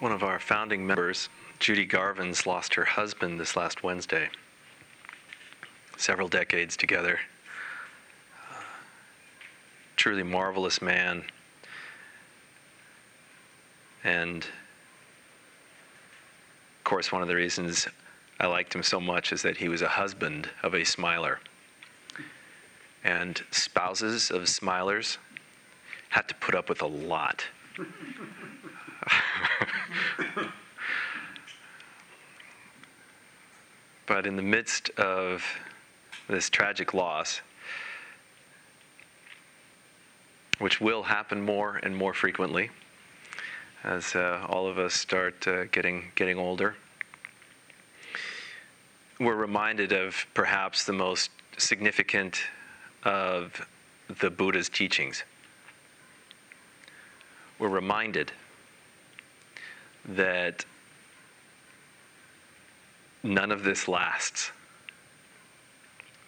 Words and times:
One 0.00 0.12
of 0.12 0.22
our 0.22 0.40
founding 0.40 0.86
members, 0.86 1.28
Judy 1.58 1.86
Garvins, 1.86 2.46
lost 2.46 2.72
her 2.72 2.86
husband 2.86 3.38
this 3.38 3.54
last 3.54 3.82
Wednesday. 3.82 4.30
Several 5.98 6.26
decades 6.26 6.74
together. 6.74 7.20
Uh, 8.50 8.62
truly 9.96 10.22
marvelous 10.22 10.80
man. 10.80 11.22
And 14.02 14.42
of 14.42 14.48
course, 16.84 17.12
one 17.12 17.20
of 17.20 17.28
the 17.28 17.36
reasons 17.36 17.86
I 18.40 18.46
liked 18.46 18.74
him 18.74 18.82
so 18.82 19.00
much 19.00 19.34
is 19.34 19.42
that 19.42 19.58
he 19.58 19.68
was 19.68 19.82
a 19.82 19.88
husband 19.88 20.48
of 20.62 20.72
a 20.72 20.82
smiler. 20.82 21.40
And 23.04 23.42
spouses 23.50 24.30
of 24.30 24.44
smilers 24.44 25.18
had 26.08 26.26
to 26.28 26.34
put 26.36 26.54
up 26.54 26.70
with 26.70 26.80
a 26.80 26.86
lot. 26.86 27.44
but 34.06 34.26
in 34.26 34.36
the 34.36 34.42
midst 34.42 34.90
of 34.90 35.44
this 36.28 36.50
tragic 36.50 36.94
loss, 36.94 37.40
which 40.58 40.80
will 40.80 41.04
happen 41.04 41.42
more 41.42 41.76
and 41.76 41.96
more 41.96 42.14
frequently 42.14 42.70
as 43.82 44.14
uh, 44.14 44.46
all 44.48 44.66
of 44.66 44.78
us 44.78 44.94
start 44.94 45.46
uh, 45.48 45.64
getting 45.66 46.12
getting 46.14 46.38
older, 46.38 46.76
we're 49.18 49.34
reminded 49.34 49.92
of 49.92 50.26
perhaps 50.34 50.84
the 50.84 50.92
most 50.92 51.30
significant 51.56 52.42
of 53.04 53.66
the 54.20 54.30
Buddha's 54.30 54.68
teachings. 54.68 55.24
We're 57.58 57.68
reminded 57.68 58.32
that 60.04 60.64
none 63.22 63.50
of 63.50 63.64
this 63.64 63.88
lasts. 63.88 64.50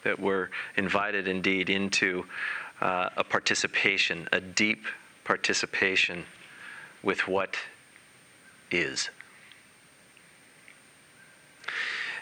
That 0.03 0.19
we're 0.19 0.49
invited 0.75 1.27
indeed 1.27 1.69
into 1.69 2.25
uh, 2.81 3.09
a 3.15 3.23
participation, 3.23 4.27
a 4.31 4.41
deep 4.41 4.85
participation 5.23 6.25
with 7.01 7.27
what 7.27 7.57
is. 8.71 9.09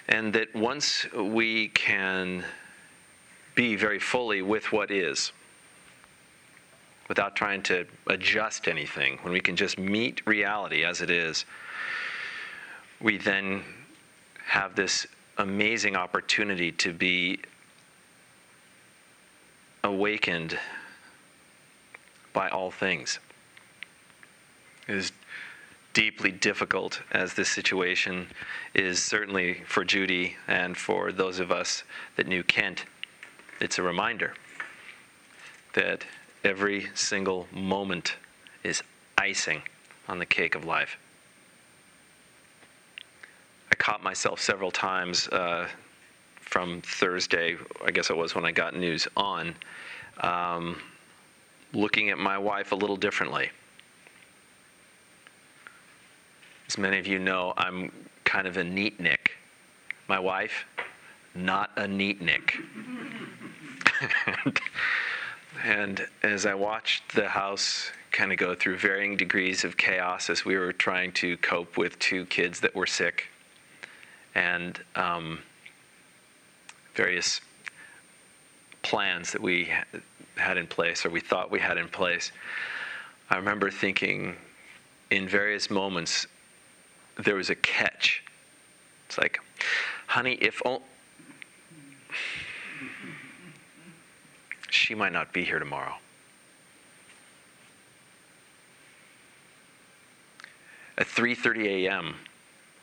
And 0.08 0.34
that 0.34 0.54
once 0.56 1.06
we 1.14 1.70
can 1.70 2.44
be 3.56 3.76
very 3.76 4.00
fully 4.00 4.42
with 4.42 4.72
what 4.72 4.92
is, 4.92 5.32
without 7.08 7.36
trying 7.36 7.62
to 7.64 7.86
adjust 8.08 8.68
anything, 8.68 9.18
when 9.22 9.34
we 9.34 9.40
can 9.40 9.56
just 9.56 9.78
meet 9.78 10.26
reality 10.26 10.84
as 10.84 11.02
it 11.02 11.10
is, 11.10 11.46
we 13.02 13.18
then 13.18 13.64
have 14.46 14.76
this 14.76 15.08
amazing 15.38 15.96
opportunity 15.96 16.72
to 16.72 16.94
be 16.94 17.40
awakened 19.84 20.58
by 22.34 22.50
all 22.50 22.72
things. 22.72 23.20
Is 24.88 25.12
deeply 25.94 26.32
difficult 26.32 27.02
as 27.12 27.34
this 27.34 27.50
situation 27.50 28.28
is 28.74 29.02
certainly 29.02 29.62
for 29.66 29.84
Judy 29.84 30.38
and 30.48 30.78
for 30.78 31.12
those 31.12 31.40
of 31.40 31.52
us 31.52 31.84
that 32.16 32.28
knew 32.28 32.44
Kent. 32.44 32.86
It's 33.60 33.78
a 33.78 33.84
reminder 33.84 34.34
that 35.74 36.06
Every 36.44 36.88
single 36.96 37.48
moment 37.52 38.16
is 38.64 38.82
icing 39.18 39.62
on 40.08 40.18
the 40.18 40.26
cake 40.26 40.56
of 40.56 40.66
life. 40.66 40.98
I 43.72 43.76
caught 43.76 44.02
myself 44.02 44.42
several 44.42 44.72
times 44.72 45.28
uh, 45.28 45.68
from 46.40 46.82
Thursday, 46.82 47.58
I 47.86 47.92
guess 47.92 48.10
it 48.10 48.18
was 48.18 48.34
when 48.34 48.44
I 48.44 48.52
got 48.52 48.76
news 48.76 49.08
on, 49.16 49.56
um, 50.22 50.78
looking 51.74 52.10
at 52.10 52.18
my 52.18 52.38
wife 52.38 52.72
a 52.72 52.76
little 52.76 52.98
differently. 52.98 53.52
As 56.68 56.78
many 56.78 56.98
of 56.98 57.06
you 57.06 57.20
know, 57.20 57.54
I'm 57.56 57.92
kind 58.24 58.48
of 58.48 58.58
a 58.58 58.64
neat 58.64 59.00
Nick. 59.00 59.32
My 60.08 60.20
wife, 60.20 60.66
not 61.36 61.72
a 61.78 61.88
neat 61.88 62.22
Nick. 62.22 62.58
And 65.64 66.08
as 66.24 66.46
I 66.46 66.56
watched 66.56 67.14
the 67.14 67.28
house 67.28 67.92
kind 68.12 68.32
of 68.32 68.38
go 68.38 68.56
through 68.56 68.78
varying 68.78 69.16
degrees 69.16 69.64
of 69.64 69.78
chaos 69.78 70.30
as 70.30 70.44
we 70.44 70.58
were 70.58 70.74
trying 70.74 71.12
to 71.14 71.38
cope 71.38 71.78
with 71.78 72.00
two 72.00 72.26
kids 72.26 72.60
that 72.62 72.76
were 72.76 72.88
sick 72.88 73.28
and 74.34 74.82
um, 74.96 75.40
various 76.96 77.42
plans 78.82 79.32
that 79.32 79.42
we 79.42 79.70
had 80.36 80.58
in 80.58 80.66
place 80.66 81.06
or 81.06 81.10
we 81.10 81.20
thought 81.20 81.52
we 81.52 81.60
had 81.60 81.78
in 81.78 81.88
place, 81.88 82.32
I 83.30 83.38
remember 83.38 83.70
thinking 83.70 84.36
in 85.12 85.28
various 85.28 85.70
moments 85.70 86.26
there 87.24 87.36
was 87.36 87.50
a 87.50 87.56
catch. 87.56 88.24
It's 89.06 89.18
like, 89.18 89.40
honey, 90.08 90.34
if 90.42 90.62
only 90.66 90.82
she 94.72 94.96
might 94.96 95.12
not 95.12 95.34
be 95.34 95.44
here 95.44 95.60
tomorrow. 95.60 95.96
At 100.98 101.08
3:30 101.08 101.86
a.m., 101.86 102.16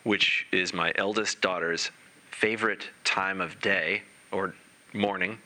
which 0.03 0.47
is 0.51 0.73
my 0.73 0.91
eldest 0.95 1.41
daughter's 1.41 1.91
favorite 2.31 2.89
time 3.03 3.41
of 3.41 3.59
day 3.59 4.03
or 4.31 4.55
morning, 4.93 5.39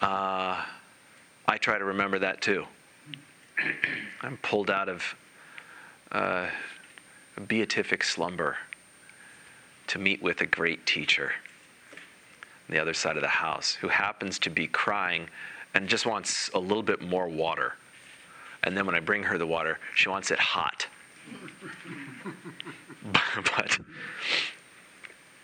uh, 0.00 0.64
I 1.46 1.58
try 1.58 1.78
to 1.78 1.84
remember 1.84 2.18
that 2.18 2.40
too. 2.40 2.66
I'm 4.22 4.36
pulled 4.38 4.70
out 4.70 4.88
of 4.88 5.14
uh, 6.12 6.48
beatific 7.48 8.04
slumber 8.04 8.56
to 9.86 9.98
meet 9.98 10.22
with 10.22 10.40
a 10.40 10.46
great 10.46 10.86
teacher 10.86 11.32
the 12.68 12.78
other 12.78 12.94
side 12.94 13.16
of 13.16 13.22
the 13.22 13.28
house 13.28 13.74
who 13.74 13.88
happens 13.88 14.38
to 14.40 14.50
be 14.50 14.66
crying 14.66 15.28
and 15.74 15.88
just 15.88 16.06
wants 16.06 16.50
a 16.54 16.58
little 16.58 16.82
bit 16.82 17.02
more 17.02 17.28
water. 17.28 17.74
And 18.62 18.76
then 18.76 18.86
when 18.86 18.94
I 18.94 19.00
bring 19.00 19.22
her 19.24 19.36
the 19.36 19.46
water, 19.46 19.78
she 19.94 20.08
wants 20.08 20.30
it 20.30 20.38
hot. 20.38 20.86
but 23.56 23.78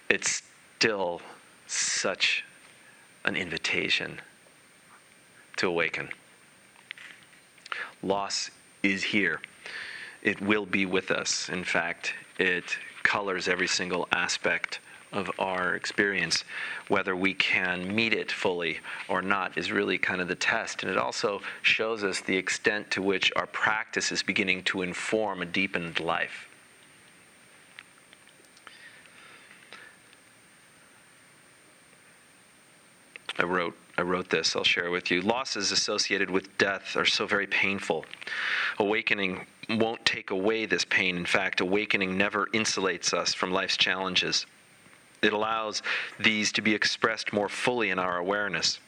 it's 0.09 0.42
still 0.78 1.20
such 1.66 2.44
an 3.24 3.36
invitation 3.36 4.21
to 5.56 5.68
awaken. 5.68 6.09
Loss 8.03 8.50
is 8.83 9.03
here. 9.03 9.41
It 10.22 10.41
will 10.41 10.66
be 10.66 10.86
with 10.86 11.10
us. 11.10 11.48
In 11.48 11.65
fact, 11.65 12.15
it 12.39 12.77
colors 13.03 13.48
every 13.48 13.68
single 13.68 14.09
aspect 14.12 14.80
of 15.12 15.30
our 15.39 15.74
experience. 15.74 16.45
Whether 16.89 17.16
we 17.16 17.34
can 17.34 17.95
meet 17.95 18.12
it 18.12 18.30
fully 18.30 18.78
or 19.09 19.22
not 19.22 19.57
is 19.59 19.72
really 19.72 19.98
kind 19.98 20.21
of 20.21 20.28
the 20.28 20.34
test. 20.34 20.83
And 20.83 20.91
it 20.91 20.98
also 20.98 21.41
shows 21.62 22.04
us 22.04 22.21
the 22.21 22.36
extent 22.36 22.91
to 22.92 23.03
which 23.03 23.33
our 23.36 23.47
practice 23.47 24.12
is 24.12 24.22
beginning 24.22 24.65
to 24.65 24.83
inform 24.83 25.42
a 25.42 25.47
deepened 25.47 26.01
life. 26.01 26.48
I 33.39 33.45
wrote 33.45 33.74
I 34.01 34.03
wrote 34.03 34.30
this, 34.30 34.56
I'll 34.56 34.65
share 34.65 34.91
with 34.91 35.10
you. 35.10 35.21
Losses 35.21 35.72
associated 35.72 36.30
with 36.30 36.56
death 36.56 36.97
are 36.97 37.04
so 37.04 37.27
very 37.27 37.47
painful. 37.47 38.06
Awakening 38.78 39.47
won't 39.68 40.03
take 40.06 40.30
away 40.30 40.65
this 40.65 40.86
pain. 40.86 41.18
In 41.18 41.27
fact, 41.27 41.60
awakening 41.60 42.16
never 42.16 42.47
insulates 42.54 43.13
us 43.13 43.34
from 43.34 43.53
life's 43.53 43.77
challenges. 43.77 44.47
It 45.22 45.32
allows 45.32 45.82
these 46.18 46.52
to 46.52 46.62
be 46.62 46.74
expressed 46.74 47.32
more 47.32 47.48
fully 47.48 47.90
in 47.90 47.98
our 47.98 48.18
awareness. 48.18 48.78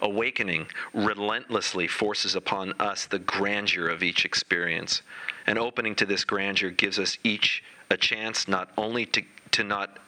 Awakening 0.00 0.66
relentlessly 0.92 1.86
forces 1.86 2.34
upon 2.34 2.72
us 2.80 3.06
the 3.06 3.18
grandeur 3.18 3.88
of 3.88 4.02
each 4.02 4.24
experience. 4.24 5.02
And 5.46 5.58
opening 5.58 5.94
to 5.96 6.06
this 6.06 6.24
grandeur 6.24 6.70
gives 6.70 6.98
us 6.98 7.16
each 7.22 7.62
a 7.90 7.96
chance 7.96 8.48
not 8.48 8.70
only 8.76 9.06
to, 9.06 9.22
to 9.52 9.64
not 9.64 9.98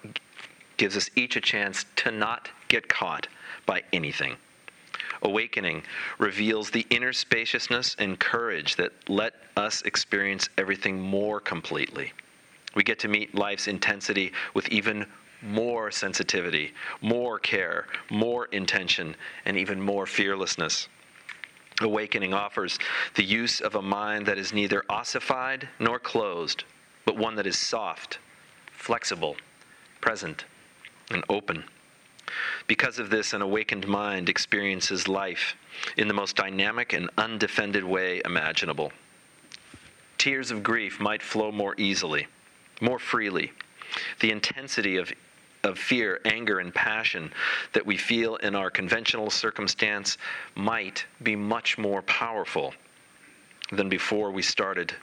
gives 0.76 0.96
us 0.96 1.08
each 1.16 1.36
a 1.36 1.40
chance 1.40 1.86
to 1.96 2.10
not 2.10 2.50
get 2.68 2.88
caught 2.88 3.28
by 3.64 3.82
anything. 3.92 4.36
Awakening 5.22 5.82
reveals 6.18 6.70
the 6.70 6.86
inner 6.90 7.12
spaciousness 7.12 7.96
and 7.98 8.18
courage 8.18 8.76
that 8.76 8.92
let 9.08 9.34
us 9.56 9.82
experience 9.82 10.48
everything 10.58 11.00
more 11.00 11.40
completely. 11.40 12.12
We 12.74 12.82
get 12.82 12.98
to 13.00 13.08
meet 13.08 13.34
life's 13.34 13.68
intensity 13.68 14.32
with 14.52 14.68
even 14.68 15.06
more 15.42 15.90
sensitivity, 15.90 16.72
more 17.00 17.38
care, 17.38 17.86
more 18.10 18.46
intention, 18.46 19.14
and 19.44 19.56
even 19.56 19.80
more 19.80 20.06
fearlessness. 20.06 20.88
Awakening 21.80 22.32
offers 22.32 22.78
the 23.14 23.24
use 23.24 23.60
of 23.60 23.74
a 23.74 23.82
mind 23.82 24.26
that 24.26 24.38
is 24.38 24.52
neither 24.52 24.82
ossified 24.88 25.68
nor 25.78 25.98
closed, 25.98 26.64
but 27.04 27.18
one 27.18 27.36
that 27.36 27.46
is 27.46 27.58
soft, 27.58 28.18
flexible, 28.72 29.36
present, 30.00 30.46
and 31.10 31.22
open. 31.28 31.64
Because 32.66 32.98
of 32.98 33.10
this, 33.10 33.32
an 33.32 33.42
awakened 33.42 33.86
mind 33.86 34.28
experiences 34.28 35.06
life 35.06 35.54
in 35.96 36.08
the 36.08 36.14
most 36.14 36.36
dynamic 36.36 36.92
and 36.92 37.10
undefended 37.18 37.84
way 37.84 38.22
imaginable. 38.24 38.90
Tears 40.18 40.50
of 40.50 40.62
grief 40.62 40.98
might 40.98 41.22
flow 41.22 41.52
more 41.52 41.74
easily, 41.78 42.26
more 42.80 42.98
freely. 42.98 43.52
The 44.20 44.32
intensity 44.32 44.96
of, 44.96 45.12
of 45.66 45.78
fear, 45.78 46.20
anger, 46.24 46.60
and 46.60 46.74
passion 46.74 47.32
that 47.72 47.84
we 47.84 47.96
feel 47.96 48.36
in 48.36 48.54
our 48.54 48.70
conventional 48.70 49.30
circumstance 49.30 50.16
might 50.54 51.04
be 51.22 51.36
much 51.36 51.76
more 51.76 52.02
powerful 52.02 52.72
than 53.72 53.88
before 53.88 54.30
we 54.30 54.42
started 54.42 54.94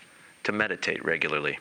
to 0.43 0.51
meditate 0.51 1.03
regularly. 1.03 1.59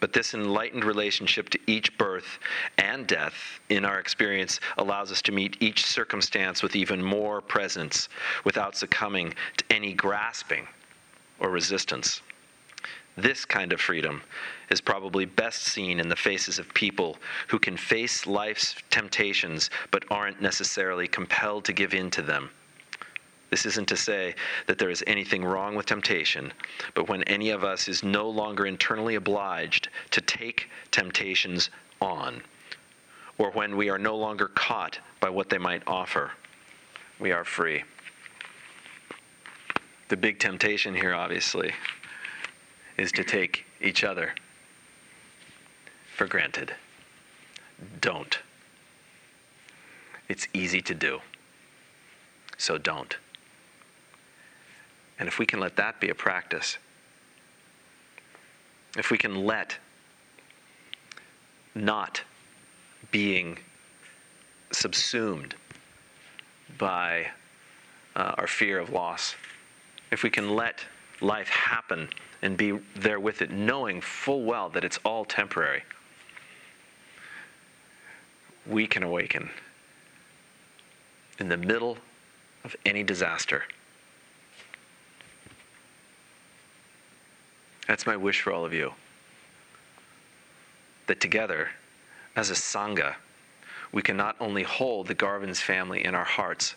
But 0.00 0.12
this 0.12 0.34
enlightened 0.34 0.84
relationship 0.84 1.50
to 1.50 1.58
each 1.66 1.96
birth 1.98 2.38
and 2.78 3.06
death 3.06 3.60
in 3.68 3.84
our 3.84 3.98
experience 3.98 4.60
allows 4.76 5.10
us 5.10 5.20
to 5.22 5.32
meet 5.32 5.56
each 5.60 5.84
circumstance 5.84 6.62
with 6.62 6.76
even 6.76 7.02
more 7.02 7.40
presence 7.40 8.08
without 8.44 8.76
succumbing 8.76 9.34
to 9.56 9.64
any 9.70 9.92
grasping 9.92 10.68
or 11.40 11.50
resistance. 11.50 12.22
This 13.18 13.44
kind 13.44 13.72
of 13.72 13.80
freedom 13.80 14.22
is 14.70 14.80
probably 14.80 15.24
best 15.24 15.64
seen 15.64 15.98
in 15.98 16.08
the 16.08 16.14
faces 16.14 16.60
of 16.60 16.72
people 16.72 17.16
who 17.48 17.58
can 17.58 17.76
face 17.76 18.28
life's 18.28 18.76
temptations 18.90 19.70
but 19.90 20.04
aren't 20.08 20.40
necessarily 20.40 21.08
compelled 21.08 21.64
to 21.64 21.72
give 21.72 21.94
in 21.94 22.12
to 22.12 22.22
them. 22.22 22.50
This 23.50 23.66
isn't 23.66 23.88
to 23.88 23.96
say 23.96 24.36
that 24.68 24.78
there 24.78 24.88
is 24.88 25.02
anything 25.08 25.44
wrong 25.44 25.74
with 25.74 25.86
temptation, 25.86 26.52
but 26.94 27.08
when 27.08 27.24
any 27.24 27.50
of 27.50 27.64
us 27.64 27.88
is 27.88 28.04
no 28.04 28.30
longer 28.30 28.66
internally 28.66 29.16
obliged 29.16 29.88
to 30.12 30.20
take 30.20 30.70
temptations 30.92 31.70
on, 32.00 32.40
or 33.36 33.50
when 33.50 33.76
we 33.76 33.90
are 33.90 33.98
no 33.98 34.16
longer 34.16 34.46
caught 34.54 35.00
by 35.18 35.28
what 35.28 35.48
they 35.48 35.58
might 35.58 35.82
offer, 35.88 36.30
we 37.18 37.32
are 37.32 37.44
free. 37.44 37.82
The 40.08 40.16
big 40.16 40.38
temptation 40.38 40.94
here, 40.94 41.14
obviously, 41.14 41.72
is 42.98 43.12
to 43.12 43.24
take 43.24 43.64
each 43.80 44.04
other 44.04 44.34
for 46.14 46.26
granted. 46.26 46.74
Don't. 48.00 48.40
It's 50.28 50.48
easy 50.52 50.82
to 50.82 50.94
do. 50.94 51.20
So 52.58 52.76
don't. 52.76 53.16
And 55.18 55.28
if 55.28 55.38
we 55.38 55.46
can 55.46 55.60
let 55.60 55.76
that 55.76 56.00
be 56.00 56.10
a 56.10 56.14
practice, 56.14 56.76
if 58.96 59.10
we 59.10 59.18
can 59.18 59.44
let 59.44 59.78
not 61.74 62.22
being 63.10 63.58
subsumed 64.72 65.54
by 66.76 67.28
uh, 68.16 68.34
our 68.38 68.46
fear 68.46 68.78
of 68.78 68.90
loss, 68.90 69.36
if 70.10 70.22
we 70.22 70.30
can 70.30 70.54
let 70.54 70.84
life 71.20 71.48
happen 71.48 72.08
and 72.42 72.56
be 72.56 72.78
there 72.94 73.20
with 73.20 73.42
it, 73.42 73.50
knowing 73.50 74.00
full 74.00 74.44
well 74.44 74.68
that 74.70 74.84
it's 74.84 74.98
all 75.04 75.24
temporary, 75.24 75.82
we 78.66 78.86
can 78.86 79.02
awaken 79.02 79.50
in 81.38 81.48
the 81.48 81.56
middle 81.56 81.98
of 82.64 82.76
any 82.84 83.02
disaster. 83.02 83.64
That's 87.86 88.06
my 88.06 88.16
wish 88.16 88.42
for 88.42 88.52
all 88.52 88.64
of 88.64 88.72
you. 88.72 88.92
That 91.06 91.20
together, 91.20 91.70
as 92.36 92.50
a 92.50 92.54
Sangha, 92.54 93.14
we 93.92 94.02
can 94.02 94.16
not 94.16 94.36
only 94.40 94.62
hold 94.62 95.06
the 95.06 95.14
Garvin's 95.14 95.60
family 95.60 96.04
in 96.04 96.14
our 96.14 96.24
hearts, 96.24 96.74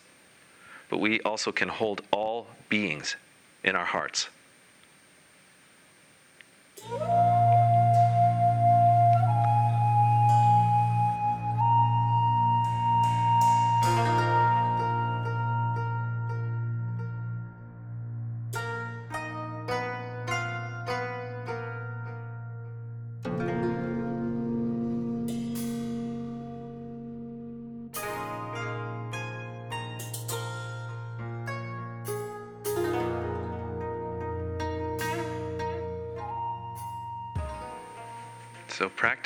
but 0.88 0.98
we 0.98 1.20
also 1.20 1.52
can 1.52 1.68
hold 1.68 2.00
all 2.10 2.46
beings 2.70 3.16
in 3.64 3.76
our 3.76 3.84
hearts. 3.84 4.28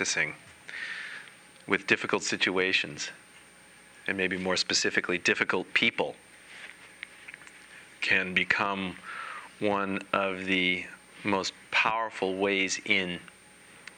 Practicing 0.06 0.34
with 1.66 1.84
difficult 1.88 2.22
situations, 2.22 3.10
and 4.06 4.16
maybe 4.16 4.36
more 4.36 4.56
specifically, 4.56 5.18
difficult 5.18 5.66
people, 5.74 6.14
can 8.00 8.32
become 8.32 8.94
one 9.58 9.98
of 10.12 10.44
the 10.44 10.84
most 11.24 11.52
powerful 11.72 12.36
ways 12.36 12.80
in 12.84 13.18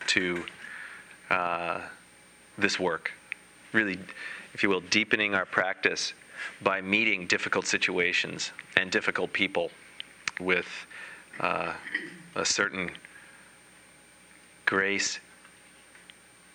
to 0.06 0.42
uh, 1.28 1.80
this 2.56 2.80
work. 2.80 3.12
Really, 3.74 3.98
if 4.54 4.62
you 4.62 4.70
will, 4.70 4.80
deepening 4.80 5.34
our 5.34 5.44
practice 5.44 6.14
by 6.62 6.80
meeting 6.80 7.26
difficult 7.26 7.66
situations 7.66 8.52
and 8.78 8.90
difficult 8.90 9.30
people 9.34 9.70
with 10.40 10.86
uh, 11.40 11.74
a 12.34 12.46
certain 12.46 12.92
grace 14.64 15.20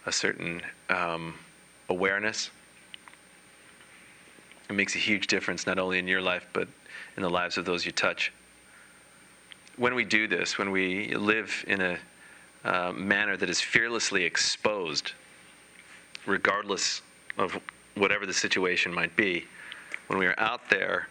a 0.05 0.11
certain 0.11 0.61
um, 0.89 1.35
awareness. 1.89 2.49
It 4.69 4.73
makes 4.73 4.95
a 4.95 4.99
huge 4.99 5.27
difference 5.27 5.65
not 5.65 5.79
only 5.79 5.99
in 5.99 6.07
your 6.07 6.21
life, 6.21 6.47
but 6.53 6.67
in 7.15 7.23
the 7.23 7.29
lives 7.29 7.57
of 7.57 7.65
those 7.65 7.85
you 7.85 7.91
touch. 7.91 8.31
When 9.77 9.95
we 9.95 10.05
do 10.05 10.27
this, 10.27 10.57
when 10.57 10.71
we 10.71 11.13
live 11.15 11.63
in 11.67 11.81
a 11.81 11.97
uh, 12.63 12.91
manner 12.93 13.35
that 13.37 13.49
is 13.49 13.59
fearlessly 13.59 14.23
exposed, 14.23 15.13
regardless 16.25 17.01
of 17.37 17.59
whatever 17.95 18.25
the 18.25 18.33
situation 18.33 18.93
might 18.93 19.15
be, 19.15 19.45
when 20.07 20.19
we 20.19 20.25
are 20.25 20.35
out 20.37 20.69
there 20.69 21.07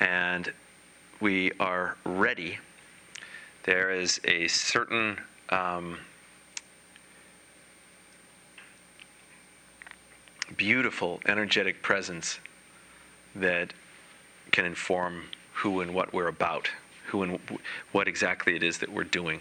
and 0.00 0.52
we 1.20 1.52
are 1.60 1.96
ready, 2.04 2.58
there 3.64 3.90
is 3.90 4.20
a 4.24 4.46
certain 4.48 5.18
um, 5.50 5.98
beautiful, 10.56 11.20
energetic 11.26 11.82
presence 11.82 12.38
that 13.34 13.72
can 14.52 14.64
inform 14.64 15.24
who 15.52 15.80
and 15.80 15.94
what 15.94 16.12
we're 16.12 16.28
about, 16.28 16.68
who 17.06 17.22
and 17.22 17.40
what 17.92 18.08
exactly 18.08 18.54
it 18.56 18.62
is 18.62 18.78
that 18.78 18.92
we're 18.92 19.04
doing. 19.04 19.40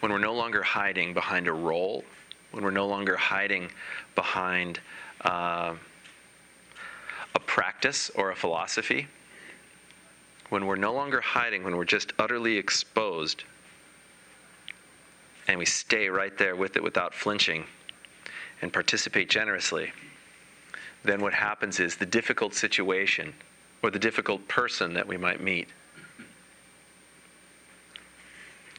When 0.00 0.12
we're 0.12 0.18
no 0.18 0.34
longer 0.34 0.62
hiding 0.62 1.14
behind 1.14 1.46
a 1.46 1.52
role, 1.52 2.04
when 2.52 2.64
we're 2.64 2.70
no 2.70 2.86
longer 2.86 3.16
hiding 3.16 3.70
behind 4.14 4.80
uh, 5.22 5.74
a 7.34 7.40
practice 7.40 8.10
or 8.14 8.30
a 8.30 8.36
philosophy, 8.36 9.06
when 10.48 10.66
we're 10.66 10.76
no 10.76 10.92
longer 10.92 11.20
hiding, 11.20 11.62
when 11.62 11.76
we're 11.76 11.84
just 11.84 12.12
utterly 12.18 12.56
exposed 12.56 13.44
and 15.46 15.58
we 15.58 15.66
stay 15.66 16.08
right 16.08 16.36
there 16.38 16.56
with 16.56 16.76
it 16.76 16.82
without 16.82 17.14
flinching 17.14 17.64
and 18.62 18.72
participate 18.72 19.28
generously, 19.28 19.92
then 21.04 21.20
what 21.20 21.32
happens 21.32 21.80
is 21.80 21.96
the 21.96 22.06
difficult 22.06 22.54
situation 22.54 23.32
or 23.82 23.90
the 23.90 23.98
difficult 23.98 24.46
person 24.48 24.94
that 24.94 25.06
we 25.06 25.16
might 25.16 25.40
meet 25.40 25.68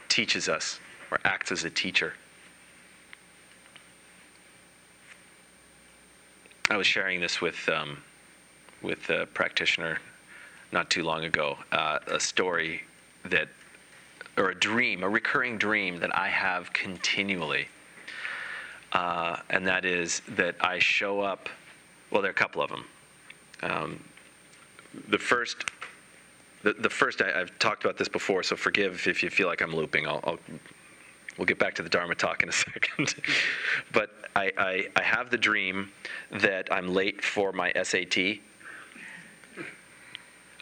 teaches 0.08 0.48
us 0.48 0.80
or 1.10 1.20
acts 1.26 1.52
as 1.52 1.64
a 1.64 1.70
teacher. 1.70 2.14
I 6.70 6.78
was 6.78 6.88
sharing 6.88 7.20
this 7.20 7.42
with 7.42 7.68
um, 7.70 7.98
with 8.82 9.10
a 9.10 9.26
practitioner 9.28 10.00
not 10.72 10.90
too 10.90 11.04
long 11.04 11.26
ago. 11.26 11.58
Uh, 11.72 12.00
a 12.08 12.20
story 12.20 12.82
that, 13.26 13.48
or 14.38 14.50
a 14.50 14.56
dream, 14.56 15.04
a 15.04 15.10
recurring 15.10 15.58
dream 15.58 16.00
that 16.00 16.16
I 16.16 16.30
have 16.30 16.72
continually, 16.74 17.68
uh, 18.92 19.38
and 19.50 19.66
that 19.68 19.86
is 19.86 20.22
that 20.30 20.56
I 20.62 20.80
show 20.80 21.22
up. 21.22 21.50
Well, 22.10 22.22
there 22.22 22.30
are 22.30 22.34
a 22.34 22.36
couple 22.36 22.62
of 22.62 22.70
them. 22.70 22.86
Um, 23.64 24.04
the 25.08 25.18
first, 25.18 25.66
the, 26.64 26.74
the 26.74 26.90
first 26.90 27.22
I, 27.22 27.38
have 27.38 27.58
talked 27.60 27.86
about 27.86 27.98
this 27.98 28.10
before, 28.10 28.44
so 28.44 28.56
forgive 28.56 29.08
if 29.08 29.24
you 29.24 29.30
feel 29.30 29.48
like 29.48 29.62
I'm 29.62 29.76
looping. 29.76 30.08
I'll, 30.08 30.20
I'll 30.24 30.40
we'll 31.38 31.46
get 31.46 31.60
back 31.60 31.76
to 31.76 31.84
the 31.84 31.90
Dharma 31.90 32.16
talk 32.16 32.44
in 32.44 32.50
a 32.50 32.52
second. 32.52 33.16
but 33.94 34.12
I, 34.36 34.52
I, 34.58 34.88
I 34.96 35.02
have 35.02 35.30
the 35.30 35.38
dream 35.38 35.92
that 36.32 36.72
I'm 36.72 36.94
late 36.94 37.24
for 37.24 37.52
my 37.52 37.72
SAT. 37.82 38.18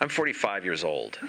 I'm 0.02 0.10
45 0.10 0.64
years 0.64 0.84
old. 0.84 1.20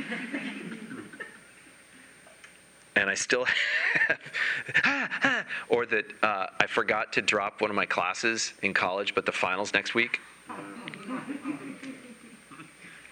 And 2.97 3.09
I 3.09 3.14
still 3.14 3.44
have, 4.75 5.47
or 5.68 5.87
that 5.87 6.04
uh, 6.23 6.47
I 6.59 6.66
forgot 6.66 7.12
to 7.14 7.23
drop 7.23 7.61
one 7.61 7.70
of 7.70 7.76
my 7.76 7.87
classes 7.87 8.52
in 8.62 8.75
college, 8.75 9.14
but 9.14 9.26
the 9.26 9.32
finals 9.32 9.73
next 9.73 9.94
week. 9.94 10.20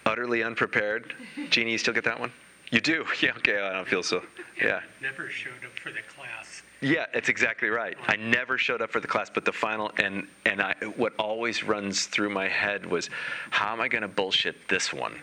Utterly 0.05 0.43
unprepared. 0.43 1.13
Jeannie, 1.49 1.71
you 1.71 1.77
still 1.77 1.93
get 1.93 2.03
that 2.05 2.19
one? 2.19 2.31
You 2.71 2.81
do? 2.81 3.05
Yeah, 3.21 3.31
okay, 3.37 3.59
I 3.59 3.73
don't 3.73 3.87
feel 3.87 4.03
so. 4.03 4.23
Yeah. 4.61 4.81
Never 5.01 5.29
showed 5.29 5.63
up 5.65 5.77
for 5.81 5.91
the 5.91 6.01
class. 6.15 6.61
Yeah, 6.81 7.05
it's 7.13 7.27
exactly 7.27 7.69
right. 7.69 7.97
I 8.07 8.15
never 8.15 8.57
showed 8.57 8.81
up 8.81 8.89
for 8.89 9.01
the 9.01 9.07
class, 9.07 9.29
but 9.29 9.43
the 9.43 9.51
final 9.51 9.91
and 9.97 10.27
and 10.45 10.61
I 10.61 10.73
what 10.95 11.13
always 11.19 11.63
runs 11.63 12.05
through 12.05 12.29
my 12.29 12.47
head 12.47 12.85
was, 12.85 13.09
how 13.49 13.73
am 13.73 13.81
I 13.81 13.89
going 13.89 14.03
to 14.03 14.07
bullshit 14.07 14.55
this 14.69 14.93
one? 14.93 15.15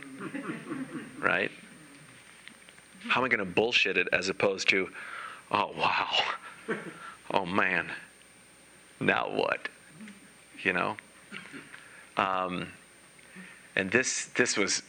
right? 1.19 1.51
How 3.09 3.21
am 3.21 3.25
I 3.25 3.29
going 3.29 3.39
to 3.39 3.45
bullshit 3.45 3.97
it 3.97 4.09
as 4.13 4.29
opposed 4.29 4.69
to, 4.71 4.89
oh 5.51 5.73
wow, 5.77 6.09
oh 7.33 7.47
man, 7.47 7.91
now 9.01 9.29
what? 9.31 9.69
You 10.63 10.73
know. 10.73 10.97
Um, 12.17 12.69
and 13.77 13.91
this 13.91 14.27
this 14.37 14.57
was 14.57 14.83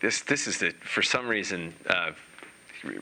this 0.00 0.22
this 0.22 0.46
is 0.46 0.58
the 0.58 0.72
for 0.80 1.02
some 1.02 1.28
reason 1.28 1.74
uh, 1.88 2.12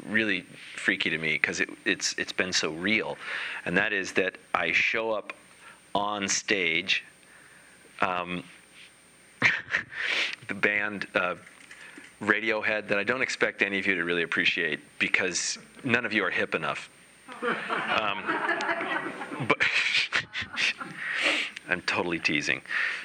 really 0.07 0.45
freaky 0.77 1.11
to 1.11 1.19
me 1.19 1.33
because 1.33 1.61
it, 1.61 1.69
it's 1.85 2.15
it's 2.19 2.33
been 2.33 2.53
so 2.53 2.71
real, 2.73 3.17
and 3.65 3.77
that 3.77 3.93
is 3.93 4.13
that 4.13 4.37
I 4.55 4.73
show 4.73 5.13
up 5.13 5.33
on 5.95 6.29
stage. 6.29 7.05
Um, 8.01 8.45
the 10.49 10.55
band 10.55 11.07
uh, 11.15 11.35
Radiohead 12.23 12.89
that 12.89 12.99
I 12.99 13.05
don't 13.05 13.23
expect 13.23 13.63
any 13.63 13.79
of 13.79 13.87
you 13.87 13.95
to 13.95 14.05
really 14.05 14.23
appreciate 14.23 14.81
because 14.99 15.59
none 15.85 16.05
of 16.05 16.13
you 16.13 16.25
are 16.25 16.31
hip 16.31 16.55
enough. 16.55 16.91
Um, 17.43 18.23
but 19.49 19.59
I'm 21.69 21.81
totally 21.83 22.19
teasing. 22.19 22.61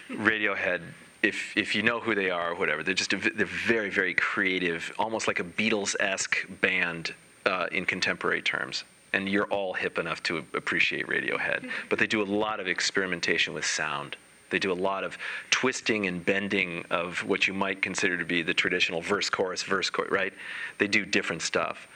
Radiohead 0.10 0.81
if 1.25 1.57
if 1.57 1.75
you 1.75 1.81
know 1.81 2.00
who 2.00 2.15
they 2.15 2.29
are 2.29 2.51
or 2.51 2.55
whatever, 2.55 2.84
they're 2.84 2.93
just 2.93 3.13
a, 3.13 3.17
they're 3.17 3.45
very 3.45 3.89
very 3.89 4.13
creative, 4.13 4.93
almost 5.00 5.27
like 5.27 5.39
a 5.39 5.43
Beatles-esque 5.43 6.45
band 6.62 7.13
uh, 7.45 7.67
in 7.72 7.86
contemporary 7.86 8.41
terms. 8.41 8.84
And 9.13 9.29
you're 9.29 9.45
all 9.45 9.74
hip 9.74 9.98
enough 9.98 10.22
to 10.24 10.43
appreciate 10.53 11.07
Radiohead, 11.07 11.69
but 11.89 12.00
they 12.00 12.07
do 12.07 12.22
a 12.22 12.29
lot 12.43 12.60
of 12.60 12.67
experimentation 12.67 13.53
with 13.53 13.65
sound. 13.65 14.17
They 14.49 14.59
do 14.59 14.71
a 14.71 14.73
lot 14.73 15.03
of 15.03 15.17
twisting 15.49 16.07
and 16.07 16.23
bending 16.25 16.85
of 16.89 17.23
what 17.25 17.47
you 17.47 17.53
might 17.53 17.81
consider 17.81 18.17
to 18.17 18.25
be 18.25 18.41
the 18.41 18.53
traditional 18.53 19.01
verse 19.01 19.29
chorus 19.29 19.63
verse 19.63 19.89
chorus, 19.89 20.11
right? 20.11 20.33
They 20.77 20.87
do 20.87 21.05
different 21.05 21.41
stuff. 21.41 21.87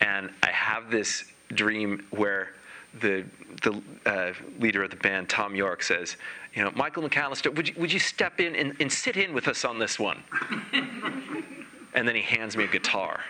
And 0.00 0.30
I 0.42 0.50
have 0.50 0.90
this 0.90 1.24
dream 1.54 2.06
where 2.10 2.54
the 3.00 3.24
the 3.62 3.82
uh, 4.06 4.32
leader 4.58 4.84
of 4.84 4.90
the 4.90 4.96
band, 4.96 5.28
Thom 5.28 5.54
Yorke, 5.54 5.82
says, 5.82 6.16
you 6.54 6.62
know, 6.62 6.70
Michael 6.74 7.02
McAllister, 7.02 7.54
would 7.54 7.68
you, 7.68 7.74
would 7.76 7.92
you 7.92 7.98
step 7.98 8.40
in 8.40 8.54
and, 8.54 8.76
and 8.80 8.92
sit 8.92 9.16
in 9.16 9.34
with 9.34 9.48
us 9.48 9.64
on 9.64 9.78
this 9.78 9.98
one? 9.98 10.22
and 11.94 12.06
then 12.06 12.14
he 12.14 12.22
hands 12.22 12.56
me 12.56 12.64
a 12.64 12.68
guitar. 12.68 13.20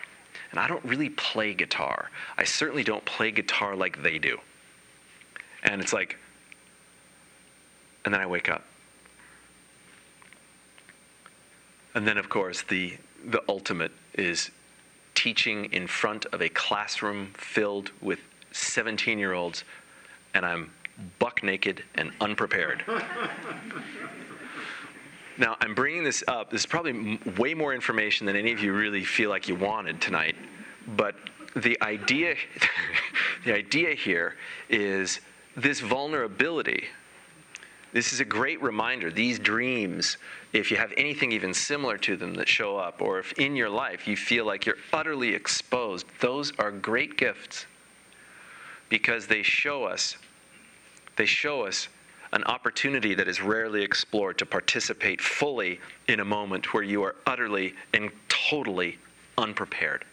And 0.51 0.59
I 0.59 0.67
don't 0.67 0.83
really 0.83 1.09
play 1.09 1.53
guitar. 1.53 2.09
I 2.37 2.43
certainly 2.43 2.83
don't 2.83 3.03
play 3.05 3.31
guitar 3.31 3.75
like 3.75 4.01
they 4.01 4.17
do. 4.17 4.39
And 5.63 5.81
it's 5.81 5.93
like, 5.93 6.17
and 8.09 8.13
then 8.15 8.21
I 8.21 8.25
wake 8.25 8.49
up. 8.49 8.63
And 11.93 12.07
then, 12.07 12.17
of 12.17 12.27
course, 12.27 12.63
the, 12.63 12.97
the 13.23 13.43
ultimate 13.47 13.91
is 14.15 14.49
teaching 15.13 15.65
in 15.65 15.85
front 15.85 16.25
of 16.33 16.41
a 16.41 16.49
classroom 16.49 17.33
filled 17.35 17.91
with 18.01 18.17
17 18.51 19.19
year 19.19 19.33
olds, 19.33 19.63
and 20.33 20.43
I'm 20.43 20.71
buck 21.19 21.43
naked 21.43 21.83
and 21.93 22.11
unprepared. 22.19 22.83
now, 25.37 25.55
I'm 25.61 25.75
bringing 25.75 26.03
this 26.03 26.23
up. 26.27 26.49
This 26.49 26.61
is 26.61 26.65
probably 26.65 26.93
m- 26.93 27.35
way 27.37 27.53
more 27.53 27.75
information 27.75 28.25
than 28.25 28.35
any 28.35 28.51
of 28.51 28.59
you 28.59 28.73
really 28.73 29.03
feel 29.03 29.29
like 29.29 29.47
you 29.47 29.53
wanted 29.53 30.01
tonight. 30.01 30.35
But 30.97 31.13
the 31.55 31.79
idea, 31.83 32.33
the 33.45 33.53
idea 33.53 33.93
here 33.93 34.33
is 34.67 35.19
this 35.55 35.79
vulnerability. 35.79 36.85
This 37.91 38.13
is 38.13 38.19
a 38.19 38.25
great 38.25 38.61
reminder. 38.61 39.11
These 39.11 39.39
dreams, 39.39 40.17
if 40.53 40.69
you 40.69 40.77
have 40.77 40.93
anything 40.95 41.31
even 41.31 41.53
similar 41.53 41.97
to 41.99 42.15
them 42.15 42.35
that 42.35 42.47
show 42.47 42.77
up, 42.77 43.01
or 43.01 43.19
if 43.19 43.33
in 43.33 43.55
your 43.55 43.69
life 43.69 44.07
you 44.07 44.15
feel 44.15 44.45
like 44.45 44.65
you're 44.65 44.77
utterly 44.93 45.33
exposed, 45.33 46.05
those 46.19 46.53
are 46.59 46.71
great 46.71 47.17
gifts 47.17 47.65
because 48.89 49.27
they 49.27 49.43
show 49.43 49.83
us 49.83 50.17
they 51.19 51.25
show 51.25 51.65
us 51.65 51.89
an 52.31 52.45
opportunity 52.45 53.13
that 53.13 53.27
is 53.27 53.41
rarely 53.41 53.83
explored 53.83 54.37
to 54.37 54.45
participate 54.45 55.19
fully 55.19 55.81
in 56.07 56.21
a 56.21 56.25
moment 56.25 56.73
where 56.73 56.81
you 56.81 57.03
are 57.03 57.15
utterly 57.25 57.73
and 57.93 58.09
totally 58.29 58.97
unprepared. 59.37 60.05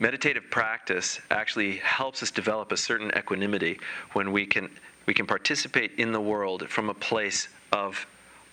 Meditative 0.00 0.44
practice 0.48 1.20
actually 1.30 1.76
helps 1.78 2.22
us 2.22 2.30
develop 2.30 2.70
a 2.70 2.76
certain 2.76 3.10
equanimity 3.16 3.80
when 4.12 4.30
we 4.30 4.46
can, 4.46 4.70
we 5.06 5.14
can 5.14 5.26
participate 5.26 5.92
in 5.98 6.12
the 6.12 6.20
world 6.20 6.68
from 6.68 6.88
a 6.88 6.94
place 6.94 7.48
of, 7.72 8.06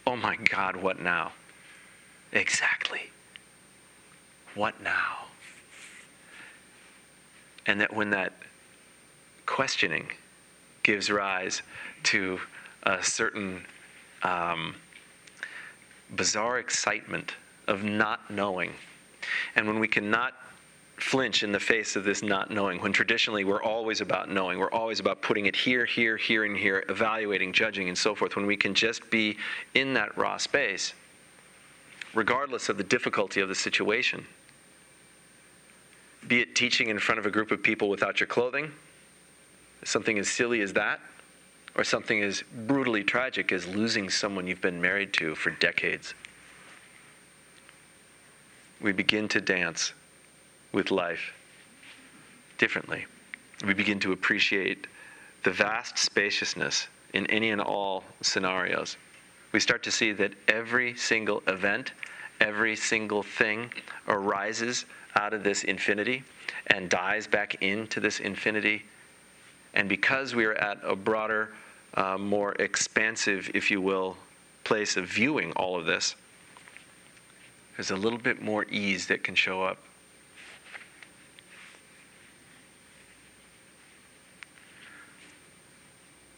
oh 0.07 0.15
my 0.15 0.35
God, 0.37 0.75
what 0.75 0.99
now? 0.99 1.33
Exactly. 2.31 3.11
What 4.55 4.81
now? 4.81 5.27
And 7.67 7.79
that 7.79 7.93
when 7.93 8.09
that 8.09 8.33
questioning 9.45 10.07
gives 10.81 11.11
rise 11.11 11.61
to 12.03 12.39
a 12.83 13.03
certain 13.03 13.65
um, 14.23 14.75
bizarre 16.15 16.57
excitement 16.57 17.35
of 17.67 17.83
not 17.83 18.31
knowing. 18.31 18.71
And 19.55 19.67
when 19.67 19.79
we 19.79 19.87
cannot 19.87 20.33
flinch 20.97 21.43
in 21.43 21.51
the 21.51 21.59
face 21.59 21.95
of 21.95 22.03
this 22.03 22.23
not 22.23 22.49
knowing, 22.51 22.81
when 22.81 22.93
traditionally 22.93 23.43
we're 23.43 23.61
always 23.61 24.01
about 24.01 24.29
knowing, 24.29 24.57
we're 24.59 24.71
always 24.71 24.99
about 24.99 25.21
putting 25.21 25.45
it 25.45 25.55
here, 25.55 25.85
here, 25.85 26.17
here, 26.17 26.45
and 26.45 26.55
here, 26.55 26.83
evaluating, 26.89 27.51
judging, 27.51 27.89
and 27.89 27.97
so 27.97 28.15
forth, 28.15 28.35
when 28.35 28.45
we 28.45 28.55
can 28.55 28.73
just 28.73 29.09
be 29.09 29.37
in 29.73 29.93
that 29.93 30.17
raw 30.17 30.37
space, 30.37 30.93
regardless 32.13 32.69
of 32.69 32.77
the 32.77 32.83
difficulty 32.83 33.41
of 33.41 33.49
the 33.49 33.55
situation, 33.55 34.25
be 36.27 36.39
it 36.41 36.55
teaching 36.55 36.89
in 36.89 36.97
front 36.97 37.19
of 37.19 37.25
a 37.25 37.29
group 37.29 37.51
of 37.51 37.61
people 37.61 37.89
without 37.89 38.19
your 38.19 38.27
clothing, 38.27 38.71
something 39.83 40.17
as 40.17 40.29
silly 40.29 40.61
as 40.61 40.73
that, 40.73 40.99
or 41.75 41.83
something 41.83 42.23
as 42.23 42.41
brutally 42.65 43.03
tragic 43.03 43.51
as 43.51 43.67
losing 43.67 44.09
someone 44.09 44.47
you've 44.47 44.61
been 44.61 44.81
married 44.81 45.11
to 45.13 45.35
for 45.35 45.51
decades. 45.51 46.13
We 48.79 48.93
begin 48.93 49.27
to 49.29 49.41
dance 49.41 49.93
with 50.75 50.91
life 50.91 51.33
differently. 52.59 53.07
We 53.65 53.73
begin 53.73 53.99
to 54.01 54.11
appreciate 54.11 54.85
the 55.43 55.51
vast 55.51 55.97
spaciousness 55.97 56.87
in 57.13 57.25
any 57.27 57.49
and 57.49 57.61
all 57.61 58.03
scenarios. 58.21 58.97
We 59.51 59.59
start 59.59 59.81
to 59.83 59.91
see 59.91 60.11
that 60.11 60.33
every 60.47 60.95
single 60.95 61.41
event 61.47 61.93
every 62.39 62.75
single 62.75 63.23
thing 63.23 63.71
arises 64.07 64.85
out 65.15 65.33
of 65.33 65.43
this 65.43 65.63
infinity 65.63 66.23
and 66.67 66.89
dies 66.89 67.27
back 67.27 67.61
into 67.61 67.99
this 67.99 68.19
infinity. 68.19 68.83
And 69.73 69.87
because 69.87 70.35
we 70.35 70.45
are 70.45 70.53
at 70.53 70.79
a 70.83 70.95
broader, 70.95 71.53
uh, 71.93 72.17
more 72.17 72.53
expansive, 72.53 73.49
if 73.53 73.71
you 73.71 73.81
will, 73.81 74.17
place 74.63 74.97
of 74.97 75.05
viewing 75.05 75.51
all 75.53 75.77
of 75.77 75.85
this, 75.85 76.15
there's 77.77 77.91
a 77.91 77.95
little 77.95 78.19
bit 78.19 78.41
more 78.41 78.65
ease 78.69 79.07
that 79.07 79.23
can 79.23 79.35
show 79.35 79.63
up. 79.63 79.77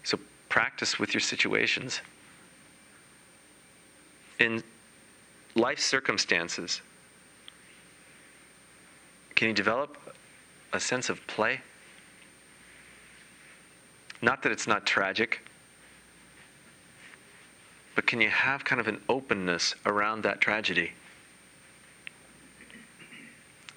So 0.03 0.19
practice 0.57 0.97
with 0.97 1.13
your 1.13 1.21
situations. 1.21 2.01
In 4.39 4.63
life 5.53 5.77
circumstances, 5.77 6.81
can 9.35 9.49
you 9.49 9.53
develop 9.53 9.99
a 10.73 10.79
sense 10.79 11.11
of 11.11 11.19
play? 11.27 11.61
Not 14.23 14.41
that 14.41 14.51
it's 14.51 14.65
not 14.65 14.87
tragic, 14.87 15.47
but 17.93 18.07
can 18.07 18.19
you 18.19 18.29
have 18.29 18.65
kind 18.65 18.81
of 18.81 18.87
an 18.87 18.99
openness 19.09 19.75
around 19.85 20.23
that 20.23 20.41
tragedy? 20.41 20.91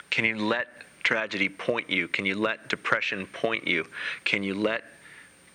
Can 0.09 0.25
you 0.25 0.37
let 0.37 0.69
tragedy 1.03 1.51
point 1.51 1.91
you? 1.91 2.09
Can 2.09 2.25
you 2.25 2.37
let 2.37 2.71
depression 2.71 3.27
point 3.27 3.69
you? 3.69 3.85
Can 4.25 4.43
you 4.43 4.55
let 4.55 4.85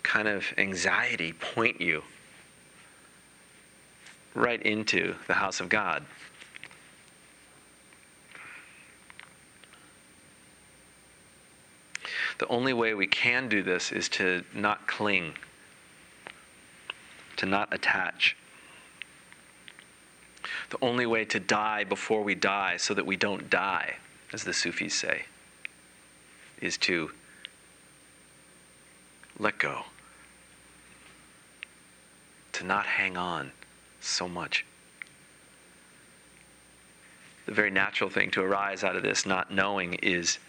kind 0.05 0.27
of 0.27 0.45
anxiety 0.57 1.33
point 1.33 1.81
you 1.81 2.03
right 4.33 4.61
into 4.61 5.15
the 5.27 5.33
house 5.33 5.59
of 5.59 5.67
God? 5.67 6.05
The 12.37 12.47
only 12.47 12.73
way 12.73 12.93
we 12.93 13.07
can 13.07 13.47
do 13.47 13.63
this 13.63 13.91
is 13.91 14.09
to 14.09 14.43
not 14.53 14.87
cling, 14.87 15.33
to 17.37 17.45
not 17.45 17.73
attach. 17.73 18.35
The 20.69 20.77
only 20.81 21.05
way 21.05 21.25
to 21.25 21.39
die 21.39 21.83
before 21.83 22.23
we 22.23 22.35
die 22.35 22.77
so 22.77 22.93
that 22.93 23.05
we 23.05 23.15
don't 23.15 23.49
die, 23.49 23.95
as 24.33 24.43
the 24.43 24.53
Sufis 24.53 24.93
say, 24.93 25.23
is 26.61 26.77
to 26.79 27.11
let 29.39 29.57
go, 29.57 29.83
to 32.55 32.63
not 32.65 32.85
hang 32.85 33.17
on 33.17 33.51
so 33.99 34.29
much. 34.29 34.65
The 37.45 37.51
very 37.51 37.69
natural 37.69 38.09
thing 38.09 38.31
to 38.31 38.41
arise 38.41 38.83
out 38.83 38.95
of 38.95 39.03
this 39.03 39.25
not 39.25 39.51
knowing 39.51 39.95
is 39.95 40.39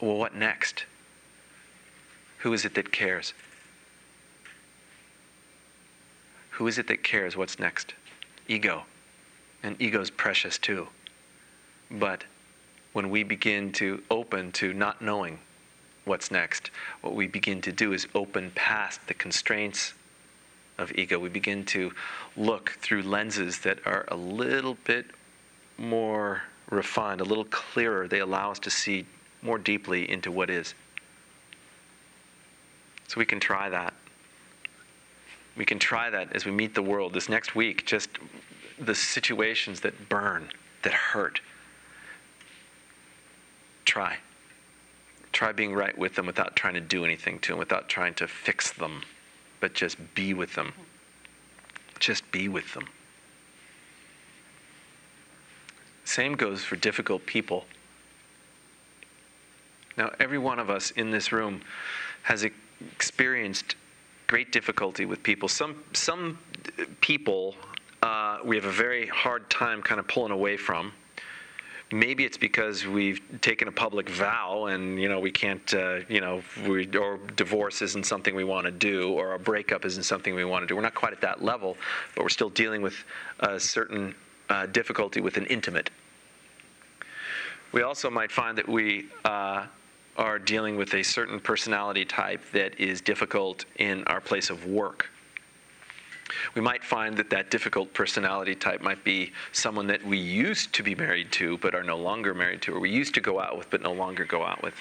well, 0.00 0.16
what 0.16 0.34
next? 0.34 0.84
Who 2.38 2.52
is 2.52 2.64
it 2.64 2.74
that 2.74 2.90
cares? 2.90 3.34
Who 6.50 6.66
is 6.66 6.78
it 6.78 6.88
that 6.88 7.02
cares 7.02 7.36
what's 7.36 7.58
next? 7.58 7.94
Ego. 8.48 8.84
And 9.62 9.80
ego's 9.80 10.10
precious 10.10 10.58
too. 10.58 10.88
But 11.90 12.24
when 12.92 13.10
we 13.10 13.22
begin 13.22 13.72
to 13.74 14.02
open 14.10 14.52
to 14.52 14.72
not 14.72 15.02
knowing 15.02 15.38
what's 16.04 16.30
next, 16.30 16.70
what 17.00 17.14
we 17.14 17.26
begin 17.26 17.60
to 17.62 17.72
do 17.72 17.92
is 17.92 18.06
open 18.14 18.50
past 18.54 19.06
the 19.06 19.14
constraints 19.14 19.94
of 20.78 20.92
ego. 20.96 21.18
We 21.18 21.28
begin 21.28 21.64
to 21.66 21.92
look 22.36 22.70
through 22.80 23.02
lenses 23.02 23.60
that 23.60 23.78
are 23.86 24.04
a 24.08 24.16
little 24.16 24.76
bit 24.84 25.06
more 25.78 26.42
refined, 26.70 27.20
a 27.20 27.24
little 27.24 27.44
clearer. 27.44 28.08
They 28.08 28.20
allow 28.20 28.50
us 28.50 28.58
to 28.60 28.70
see 28.70 29.06
more 29.42 29.58
deeply 29.58 30.10
into 30.10 30.30
what 30.30 30.50
is. 30.50 30.74
So 33.08 33.18
we 33.18 33.26
can 33.26 33.40
try 33.40 33.68
that. 33.68 33.92
We 35.56 35.64
can 35.64 35.78
try 35.78 36.08
that 36.08 36.34
as 36.34 36.46
we 36.46 36.50
meet 36.50 36.74
the 36.74 36.82
world 36.82 37.12
this 37.12 37.28
next 37.28 37.54
week, 37.54 37.84
just 37.84 38.08
the 38.78 38.94
situations 38.94 39.80
that 39.80 40.08
burn, 40.08 40.48
that 40.82 40.94
hurt. 40.94 41.40
Try. 43.84 44.16
Try 45.32 45.52
being 45.52 45.74
right 45.74 45.96
with 45.96 46.14
them 46.14 46.26
without 46.26 46.56
trying 46.56 46.74
to 46.74 46.80
do 46.80 47.04
anything 47.04 47.38
to 47.40 47.52
them, 47.52 47.58
without 47.58 47.88
trying 47.88 48.14
to 48.14 48.26
fix 48.26 48.72
them, 48.72 49.02
but 49.62 49.74
just 49.74 49.96
be 50.14 50.34
with 50.34 50.54
them. 50.54 50.74
Just 52.00 52.28
be 52.32 52.48
with 52.48 52.74
them. 52.74 52.88
Same 56.04 56.34
goes 56.34 56.64
for 56.64 56.74
difficult 56.74 57.24
people. 57.26 57.64
Now, 59.96 60.10
every 60.18 60.38
one 60.38 60.58
of 60.58 60.68
us 60.68 60.90
in 60.90 61.12
this 61.12 61.30
room 61.30 61.62
has 62.24 62.44
experienced 62.44 63.76
great 64.26 64.50
difficulty 64.50 65.04
with 65.04 65.22
people. 65.22 65.48
Some 65.48 65.84
some 65.92 66.40
people 67.00 67.54
uh, 68.02 68.38
we 68.44 68.56
have 68.56 68.64
a 68.64 68.72
very 68.72 69.06
hard 69.06 69.48
time 69.48 69.80
kind 69.80 70.00
of 70.00 70.08
pulling 70.08 70.32
away 70.32 70.56
from. 70.56 70.92
Maybe 71.92 72.24
it's 72.24 72.38
because 72.38 72.86
we've 72.86 73.20
taken 73.42 73.68
a 73.68 73.72
public 73.72 74.08
vow, 74.08 74.66
and 74.66 75.00
you 75.00 75.10
know 75.10 75.20
we 75.20 75.30
can't, 75.30 75.74
uh, 75.74 76.00
you 76.08 76.22
know, 76.22 76.42
we, 76.66 76.88
or 76.96 77.18
divorce 77.36 77.82
isn't 77.82 78.06
something 78.06 78.34
we 78.34 78.44
want 78.44 78.64
to 78.64 78.72
do, 78.72 79.12
or 79.12 79.34
a 79.34 79.38
breakup 79.38 79.84
isn't 79.84 80.04
something 80.04 80.34
we 80.34 80.46
want 80.46 80.62
to 80.62 80.66
do. 80.66 80.74
We're 80.74 80.82
not 80.82 80.94
quite 80.94 81.12
at 81.12 81.20
that 81.20 81.44
level, 81.44 81.76
but 82.14 82.22
we're 82.22 82.30
still 82.30 82.48
dealing 82.48 82.80
with 82.80 83.04
a 83.40 83.60
certain 83.60 84.14
uh, 84.48 84.66
difficulty 84.66 85.20
with 85.20 85.36
an 85.36 85.44
intimate. 85.46 85.90
We 87.72 87.82
also 87.82 88.10
might 88.10 88.32
find 88.32 88.56
that 88.56 88.68
we 88.68 89.08
uh, 89.26 89.66
are 90.16 90.38
dealing 90.38 90.76
with 90.76 90.94
a 90.94 91.02
certain 91.02 91.40
personality 91.40 92.04
type 92.06 92.42
that 92.52 92.78
is 92.80 93.00
difficult 93.00 93.66
in 93.76 94.04
our 94.04 94.20
place 94.20 94.48
of 94.48 94.66
work. 94.66 95.10
We 96.54 96.60
might 96.60 96.84
find 96.84 97.16
that 97.16 97.30
that 97.30 97.50
difficult 97.50 97.92
personality 97.94 98.54
type 98.54 98.80
might 98.80 99.04
be 99.04 99.32
someone 99.52 99.86
that 99.88 100.04
we 100.04 100.18
used 100.18 100.72
to 100.74 100.82
be 100.82 100.94
married 100.94 101.32
to 101.32 101.58
but 101.58 101.74
are 101.74 101.82
no 101.82 101.96
longer 101.96 102.34
married 102.34 102.62
to, 102.62 102.74
or 102.74 102.80
we 102.80 102.90
used 102.90 103.14
to 103.14 103.20
go 103.20 103.40
out 103.40 103.56
with 103.56 103.70
but 103.70 103.82
no 103.82 103.92
longer 103.92 104.24
go 104.24 104.44
out 104.44 104.62
with. 104.62 104.74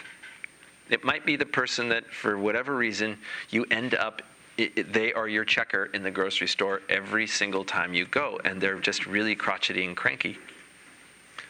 It 0.90 1.04
might 1.04 1.26
be 1.26 1.36
the 1.36 1.46
person 1.46 1.90
that, 1.90 2.06
for 2.12 2.38
whatever 2.38 2.76
reason, 2.76 3.18
you 3.50 3.66
end 3.72 3.96
up, 3.96 4.22
it, 4.58 4.74
it, 4.76 4.94
they 4.94 5.14
are 5.14 5.28
your 5.28 5.46
checker 5.46 5.86
in 5.94 6.04
the 6.04 6.12
grocery 6.12 6.48
store 6.48 6.82
every 6.90 7.28
single 7.28 7.64
time 7.64 7.94
you 7.94 8.06
go, 8.06 8.40
and 8.44 8.60
they're 8.60 8.80
just 8.80 9.06
really 9.06 9.34
crotchety 9.34 9.86
and 9.86 9.96
cranky. 9.96 10.38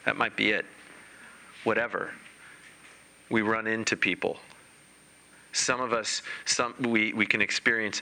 That 0.06 0.16
might 0.16 0.36
be 0.36 0.52
it. 0.52 0.66
Whatever 1.64 2.12
we 3.32 3.42
run 3.42 3.66
into 3.66 3.96
people. 3.96 4.38
Some 5.54 5.82
of 5.82 5.94
us, 5.94 6.22
some, 6.46 6.76
we, 6.80 7.14
we 7.14 7.26
can 7.26 7.42
experience, 7.42 8.02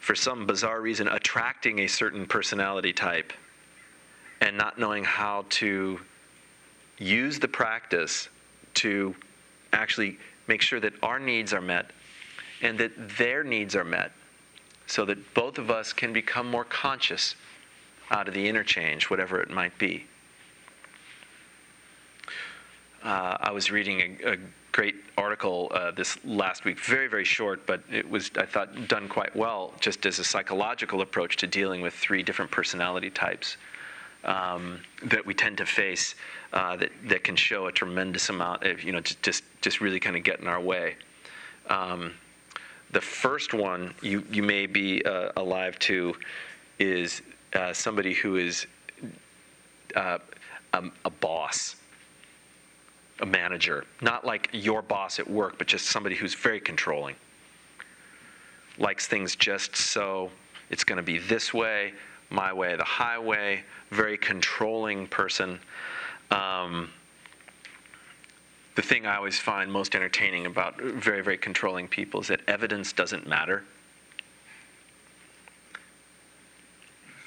for 0.00 0.14
some 0.14 0.46
bizarre 0.46 0.80
reason, 0.80 1.08
attracting 1.08 1.80
a 1.80 1.86
certain 1.86 2.26
personality 2.26 2.92
type 2.92 3.32
and 4.40 4.56
not 4.56 4.78
knowing 4.78 5.04
how 5.04 5.44
to 5.50 6.00
use 6.98 7.38
the 7.38 7.48
practice 7.48 8.28
to 8.74 9.14
actually 9.72 10.18
make 10.48 10.62
sure 10.62 10.80
that 10.80 10.92
our 11.02 11.18
needs 11.18 11.52
are 11.52 11.60
met 11.60 11.90
and 12.62 12.78
that 12.78 12.92
their 13.18 13.44
needs 13.44 13.76
are 13.76 13.84
met 13.84 14.12
so 14.86 15.04
that 15.04 15.34
both 15.34 15.58
of 15.58 15.70
us 15.70 15.92
can 15.92 16.12
become 16.12 16.50
more 16.50 16.64
conscious 16.64 17.36
out 18.10 18.26
of 18.26 18.34
the 18.34 18.48
interchange, 18.48 19.08
whatever 19.08 19.40
it 19.40 19.50
might 19.50 19.76
be. 19.78 20.06
Uh, 23.02 23.36
I 23.40 23.52
was 23.52 23.70
reading 23.70 24.18
a, 24.24 24.32
a 24.32 24.36
great 24.72 24.96
article 25.16 25.70
uh, 25.74 25.90
this 25.90 26.18
last 26.24 26.64
week, 26.64 26.78
very, 26.78 27.08
very 27.08 27.24
short, 27.24 27.66
but 27.66 27.82
it 27.90 28.08
was, 28.08 28.30
I 28.36 28.46
thought, 28.46 28.88
done 28.88 29.08
quite 29.08 29.34
well, 29.34 29.74
just 29.80 30.06
as 30.06 30.18
a 30.18 30.24
psychological 30.24 31.00
approach 31.00 31.36
to 31.38 31.46
dealing 31.46 31.80
with 31.80 31.94
three 31.94 32.22
different 32.22 32.50
personality 32.50 33.10
types 33.10 33.56
um, 34.24 34.80
that 35.04 35.24
we 35.24 35.34
tend 35.34 35.58
to 35.58 35.66
face 35.66 36.14
uh, 36.52 36.76
that, 36.76 36.90
that 37.04 37.24
can 37.24 37.36
show 37.36 37.66
a 37.66 37.72
tremendous 37.72 38.28
amount 38.28 38.64
of, 38.64 38.82
you 38.82 38.92
know, 38.92 39.00
just, 39.00 39.44
just 39.60 39.80
really 39.80 40.00
kind 40.00 40.16
of 40.16 40.24
get 40.24 40.40
in 40.40 40.46
our 40.46 40.60
way. 40.60 40.96
Um, 41.68 42.12
the 42.92 43.00
first 43.00 43.54
one 43.54 43.94
you, 44.02 44.24
you 44.30 44.42
may 44.42 44.66
be 44.66 45.04
uh, 45.04 45.30
alive 45.36 45.78
to 45.80 46.14
is 46.78 47.22
uh, 47.54 47.72
somebody 47.72 48.12
who 48.12 48.36
is 48.36 48.66
a, 49.94 50.20
a 50.72 51.10
boss 51.10 51.76
a 53.20 53.26
manager, 53.26 53.84
not 54.00 54.24
like 54.24 54.48
your 54.52 54.82
boss 54.82 55.18
at 55.18 55.28
work, 55.28 55.58
but 55.58 55.66
just 55.66 55.86
somebody 55.86 56.16
who's 56.16 56.34
very 56.34 56.60
controlling. 56.60 57.14
Likes 58.78 59.06
things 59.06 59.36
just 59.36 59.76
so 59.76 60.30
it's 60.70 60.84
going 60.84 60.96
to 60.96 61.02
be 61.02 61.18
this 61.18 61.52
way, 61.52 61.92
my 62.30 62.52
way, 62.52 62.76
the 62.76 62.84
highway, 62.84 63.62
very 63.90 64.16
controlling 64.16 65.06
person. 65.06 65.58
Um, 66.30 66.90
the 68.76 68.82
thing 68.82 69.04
I 69.04 69.16
always 69.16 69.38
find 69.38 69.70
most 69.70 69.94
entertaining 69.94 70.46
about 70.46 70.80
very, 70.80 71.22
very 71.22 71.36
controlling 71.36 71.88
people 71.88 72.20
is 72.20 72.28
that 72.28 72.40
evidence 72.46 72.92
doesn't 72.92 73.26
matter. 73.26 73.64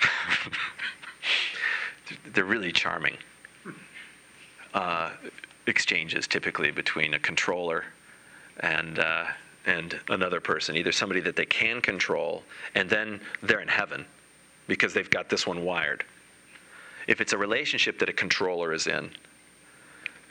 They're 2.34 2.46
really 2.46 2.72
charming. 2.72 3.18
uh, 4.74 5.12
exchanges 5.68 6.28
typically 6.28 6.72
between 6.72 7.14
a 7.14 7.20
controller 7.20 7.86
and 8.60 9.00
uh, 9.00 9.26
and 9.66 10.00
another 10.10 10.42
person, 10.42 10.76
either 10.76 10.92
somebody 10.92 11.22
that 11.22 11.36
they 11.36 11.46
can 11.46 11.82
control, 11.82 12.44
and 12.76 12.90
then 12.90 13.22
they're 13.42 13.62
in 13.62 13.68
heaven 13.68 14.06
because 14.68 14.94
they've 14.94 15.10
got 15.10 15.30
this 15.30 15.48
one 15.48 15.64
wired. 15.64 16.04
If 17.08 17.22
it's 17.22 17.34
a 17.34 17.38
relationship 17.38 18.00
that 18.00 18.10
a 18.10 18.14
controller 18.14 18.74
is 18.74 18.88
in, 18.88 19.10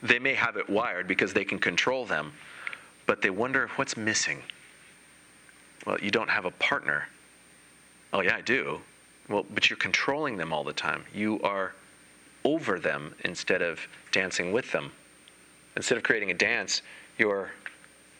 they 0.02 0.18
may 0.18 0.34
have 0.34 0.56
it 0.56 0.68
wired 0.68 1.06
because 1.06 1.32
they 1.32 1.44
can 1.44 1.58
control 1.58 2.04
them, 2.04 2.32
but 3.06 3.22
they 3.22 3.30
wonder 3.30 3.70
what's 3.76 3.96
missing. 3.96 4.42
Well, 5.86 5.98
you 6.00 6.10
don't 6.10 6.30
have 6.30 6.44
a 6.44 6.50
partner. 6.52 7.08
Oh, 8.12 8.20
yeah, 8.20 8.36
I 8.36 8.40
do. 8.40 8.80
Well, 9.28 9.46
but 9.54 9.70
you're 9.70 9.78
controlling 9.78 10.36
them 10.36 10.52
all 10.52 10.64
the 10.64 10.72
time. 10.72 11.04
You 11.14 11.40
are 11.42 11.72
over 12.44 12.78
them 12.78 13.14
instead 13.24 13.62
of 13.62 13.80
dancing 14.10 14.52
with 14.52 14.70
them. 14.72 14.92
Instead 15.76 15.96
of 15.98 16.04
creating 16.04 16.30
a 16.30 16.35
dance, 16.35 16.82
you're 17.18 17.50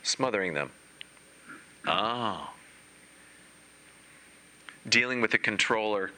smothering 0.03 0.55
them. 0.55 0.71
Oh. 1.87 2.51
Dealing 4.89 5.21
with 5.21 5.35
a 5.35 5.39
controller, 5.39 6.11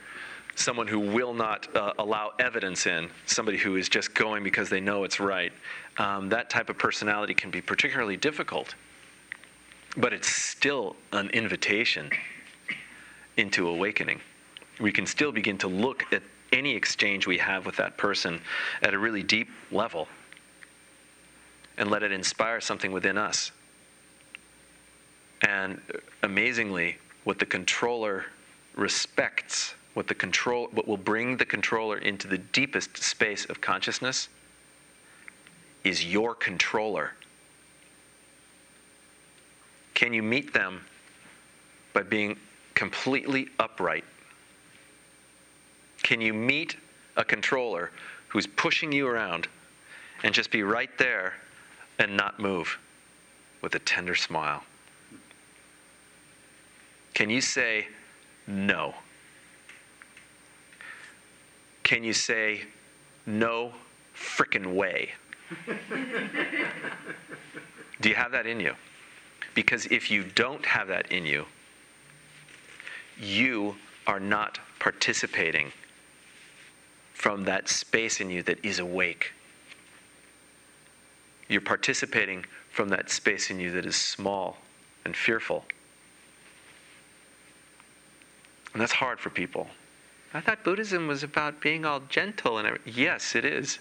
someone 0.55 0.87
who 0.87 1.01
will 1.01 1.35
not 1.35 1.75
uh, 1.77 1.92
allow 1.99 2.33
evidence 2.38 2.87
in, 2.87 3.11
somebody 3.27 3.59
who 3.59 3.77
is 3.77 3.88
just 3.88 4.14
going 4.14 4.44
because 4.44 4.68
they 4.68 4.81
know 4.81 5.05
it's 5.05 5.20
right, 5.20 5.53
um, 5.99 6.29
that 6.29 6.51
type 6.51 6.70
of 6.70 6.79
personality 6.79 7.35
can 7.35 7.51
be 7.51 7.61
particularly 7.61 8.16
difficult. 8.16 8.75
But 9.97 10.12
it's 10.12 10.29
still 10.29 10.97
an 11.12 11.31
invitation 11.31 12.11
into 13.37 13.68
awakening. 13.68 14.20
We 14.81 14.92
can 14.92 15.07
still 15.07 15.33
begin 15.33 15.59
to 15.59 15.68
look 15.68 16.05
at 16.12 16.23
any 16.53 16.75
exchange 16.75 17.27
we 17.27 17.38
have 17.38 17.66
with 17.66 17.77
that 17.77 17.97
person 17.97 18.40
at 18.83 18.94
a 18.94 18.99
really 18.99 19.23
deep 19.23 19.49
level 19.70 20.09
and 21.77 21.91
let 21.91 22.03
it 22.03 22.13
inspire 22.13 22.61
something 22.61 22.93
within 22.93 23.19
us. 23.19 23.51
And 25.47 25.81
amazingly, 26.23 26.99
what 27.25 27.39
the 27.39 27.47
controller 27.47 28.27
respects, 28.77 29.75
what 29.95 30.09
the 30.09 30.15
control 30.15 30.69
what 30.73 30.89
will 30.89 30.97
bring 30.97 31.37
the 31.37 31.45
controller 31.45 31.99
into 31.99 32.29
the 32.29 32.39
deepest 32.39 32.97
space 33.03 33.45
of 33.47 33.61
consciousness 33.61 34.29
is 35.85 36.05
your 36.05 36.35
controller. 36.35 37.13
Can 39.95 40.13
you 40.13 40.23
meet 40.23 40.53
them 40.53 40.81
by 41.93 42.03
being 42.03 42.37
completely 42.75 43.49
upright? 43.59 44.05
Can 46.03 46.21
you 46.21 46.35
meet 46.35 46.77
a 47.17 47.25
controller 47.25 47.91
who's 48.29 48.47
pushing 48.47 48.91
you 48.91 49.07
around 49.07 49.47
and 50.25 50.35
just 50.35 50.51
be 50.51 50.63
right 50.63 50.91
there 50.99 51.35
and 51.98 52.16
not 52.16 52.38
move 52.38 52.78
with 53.62 53.74
a 53.74 53.78
tender 53.78 54.14
smile? 54.14 54.62
Can 57.14 57.30
you 57.30 57.40
say 57.40 57.87
no? 58.46 58.94
Can 61.83 62.02
you 62.02 62.12
say 62.12 62.62
no 63.26 63.72
frickin' 64.14 64.74
way? 64.74 65.12
Do 68.00 68.09
you 68.09 68.14
have 68.14 68.33
that 68.33 68.46
in 68.46 68.59
you? 68.61 68.74
Because 69.54 69.87
if 69.87 70.11
you 70.11 70.24
don't 70.24 70.66
have 70.66 70.88
that 70.88 71.12
in 71.12 71.24
you, 71.24 71.46
you 73.18 73.76
are 74.07 74.20
not 74.20 74.59
participating 74.80 75.72
from 77.12 77.44
that 77.44 77.68
space 77.68 78.20
in 78.20 78.30
you 78.30 78.42
that 78.42 78.62
is 78.64 78.78
awake. 78.78 79.33
You're 81.48 81.61
participating 81.61 82.46
from 82.70 82.88
that 82.88 83.11
space 83.11 83.50
in 83.50 83.61
you 83.61 83.70
that 83.72 83.87
is 83.87 83.96
small 83.96 84.59
and 85.04 85.16
fearful. 85.16 85.64
And 88.72 88.80
that's 88.80 88.92
hard 88.92 89.20
for 89.20 89.30
people. 89.30 89.68
I 90.33 90.40
thought 90.40 90.64
Buddhism 90.64 91.07
was 91.07 91.22
about 91.22 91.61
being 91.61 91.85
all 91.85 92.00
gentle 92.09 92.59
and 92.59 92.66
everything. 92.66 92.92
Yes, 92.96 93.37
it 93.37 93.44
is. 93.44 93.78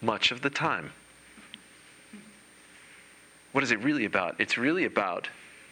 Much 0.00 0.32
of 0.32 0.42
the 0.42 0.50
time. 0.50 0.92
What 3.52 3.62
is 3.62 3.70
it 3.70 3.78
really 3.80 4.04
about? 4.04 4.34
It's 4.40 4.58
really 4.58 4.84
about 4.84 5.28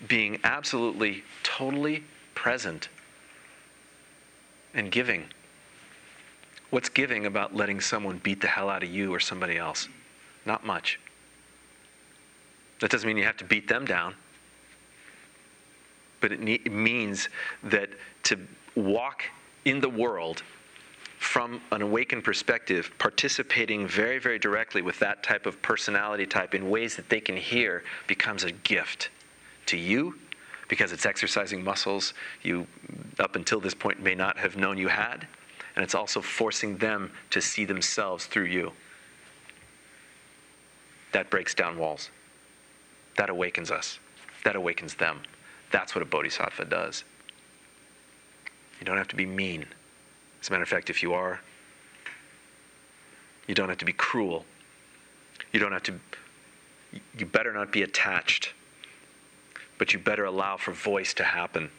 being 0.07 0.39
absolutely, 0.45 1.25
totally 1.43 2.05
present 2.35 2.89
and 4.73 4.91
giving. 4.91 5.25
What's 6.71 6.89
giving 6.89 7.27
about 7.27 7.55
letting 7.55 7.81
someone 7.81 8.19
beat 8.19 8.41
the 8.41 8.47
hell 8.47 8.71
out 8.71 8.83
of 8.83 8.91
you 8.91 9.13
or 9.13 9.21
somebody 9.21 9.59
else? 9.59 9.89
Not 10.47 10.65
much. 10.65 11.01
That 12.81 12.91
doesn't 12.91 13.07
mean 13.07 13.17
you 13.17 13.25
have 13.25 13.37
to 13.39 13.45
beat 13.45 13.69
them 13.69 13.85
down 13.85 14.15
but 16.25 16.33
it, 16.33 16.41
ne- 16.41 16.55
it 16.55 16.73
means 16.73 17.29
that 17.65 17.91
to 18.23 18.39
walk 18.77 19.25
in 19.67 19.79
the 19.79 19.89
world 19.91 20.43
from 21.19 21.61
an 21.71 21.83
awakened 21.83 22.25
perspective, 22.25 22.91
participating 22.97 23.87
very, 23.87 24.19
very 24.19 24.39
directly 24.39 24.81
with 24.81 24.99
that 25.01 25.23
type 25.23 25.45
of 25.45 25.61
personality 25.61 26.25
type 26.25 26.55
in 26.55 26.71
ways 26.71 26.97
that 26.97 27.11
they 27.11 27.21
can 27.21 27.37
hear 27.37 27.85
becomes 28.07 28.43
a 28.45 28.53
gift 28.53 29.11
to 29.67 29.77
you 29.77 30.19
because 30.69 30.93
it's 30.93 31.05
exercising 31.05 31.63
muscles 31.63 32.15
you, 32.43 32.67
up 33.19 33.37
until 33.37 33.61
this 33.61 33.75
point, 33.75 34.03
may 34.03 34.15
not 34.15 34.39
have 34.39 34.57
known 34.57 34.79
you 34.79 34.89
had. 34.89 35.27
And 35.77 35.85
it's 35.85 35.95
also 35.95 36.23
forcing 36.23 36.79
them 36.79 37.13
to 37.29 37.43
see 37.43 37.67
themselves 37.67 38.25
through 38.25 38.47
you. 38.47 38.73
That 41.15 41.31
breaks 41.31 41.55
down 41.55 41.79
walls. 41.79 42.11
That 43.17 43.31
awakens 43.31 43.71
us. 43.71 44.01
That 44.45 44.57
awakens 44.57 44.95
them. 44.95 45.21
That's 45.71 45.95
what 45.95 46.03
a 46.03 46.05
bodhisattva 46.05 46.65
does. 46.65 47.05
You 48.81 48.85
don't 48.85 48.97
have 48.97 49.07
to 49.09 49.17
be 49.17 49.25
mean. 49.25 49.65
As 50.43 50.49
a 50.49 50.51
matter 50.51 50.65
of 50.65 50.69
fact, 50.69 50.91
if 50.91 51.05
you 51.05 51.15
are, 51.15 51.41
you 53.47 53.55
don't 53.55 53.69
have 53.69 53.79
to 53.79 53.85
be 53.85 53.93
cruel. 53.93 54.45
You 55.53 55.61
don't 55.61 55.71
have 55.71 55.85
to, 55.85 56.01
you 57.17 57.27
better 57.27 57.53
not 57.53 57.71
be 57.71 57.83
attached, 57.83 58.53
but 59.79 59.93
you 59.93 60.01
better 60.01 60.25
allow 60.25 60.57
for 60.57 60.73
voice 60.73 61.15
to 61.15 61.23
happen. 61.23 61.71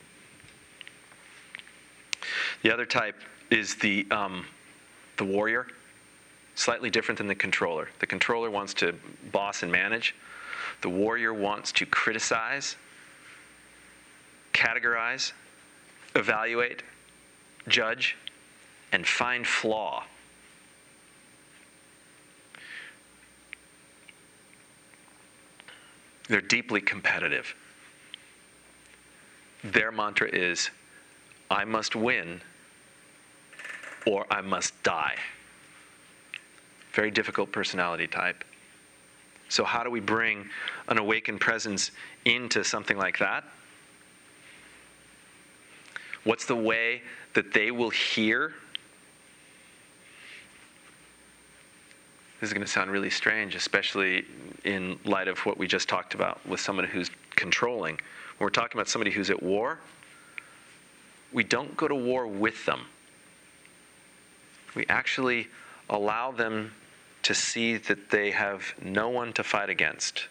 The 2.63 2.74
other 2.74 2.86
type 2.86 3.19
is 3.52 3.76
the, 3.76 4.08
um, 4.12 4.45
the 5.17 5.26
warrior, 5.26 5.67
slightly 6.56 6.89
different 6.89 7.18
than 7.18 7.28
the 7.28 7.36
controller. 7.36 7.89
The 8.00 8.08
controller 8.08 8.50
wants 8.50 8.74
to 8.76 8.96
boss 9.32 9.63
and 9.63 9.72
manage, 9.72 10.15
the 10.82 10.89
warrior 10.89 11.34
wants 11.34 11.72
to 11.74 11.86
criticize 11.86 12.76
categorize, 14.56 15.34
evaluate, 16.15 16.82
judge, 17.68 18.15
and 18.94 19.06
find 19.06 19.46
flaw. 19.46 20.04
They're 26.30 26.41
deeply 26.41 26.82
competitive. 26.82 27.54
Their 29.63 29.91
mantra 29.91 30.30
is 30.32 30.70
I 31.52 31.65
must 31.65 31.96
win 31.96 32.41
or 34.08 34.26
I 34.32 34.41
must 34.41 34.82
die. 34.84 35.18
Very 36.96 37.12
difficult 37.12 37.52
personality 37.52 38.08
type. 38.08 38.46
So, 39.50 39.66
how 39.66 39.84
do 39.84 39.92
we 39.92 40.00
bring 40.00 40.50
an 40.88 40.98
awakened 40.98 41.42
presence 41.42 41.92
into 42.24 42.64
something 42.64 42.98
like 42.98 43.20
that? 43.20 43.44
What's 46.24 46.46
the 46.46 46.56
way 46.56 47.02
that 47.34 47.54
they 47.54 47.70
will 47.70 47.90
hear? 47.90 48.54
This 52.40 52.50
is 52.50 52.54
going 52.54 52.66
to 52.66 52.72
sound 52.72 52.90
really 52.90 53.10
strange, 53.10 53.56
especially 53.56 54.26
in 54.64 54.98
light 55.04 55.28
of 55.28 55.38
what 55.40 55.58
we 55.58 55.68
just 55.68 55.90
talked 55.90 56.16
about 56.16 56.46
with 56.48 56.62
someone 56.62 56.86
who's 56.86 57.12
controlling. 57.32 57.96
When 58.38 58.46
we're 58.46 58.50
talking 58.50 58.78
about 58.78 58.88
somebody 58.88 59.12
who's 59.12 59.30
at 59.30 59.44
war, 59.44 59.80
we 61.34 61.44
don't 61.44 61.76
go 61.76 61.90
to 61.90 61.96
war 61.96 62.26
with 62.26 62.66
them. 62.66 62.86
We 64.76 64.86
actually 64.88 65.48
allow 65.90 66.32
them 66.32 66.72
to 67.26 67.34
see 67.34 67.78
that 67.78 68.12
they 68.12 68.30
have 68.30 68.76
no 68.84 69.10
one 69.10 69.34
to 69.34 69.44
fight 69.44 69.68
against. 69.68 70.28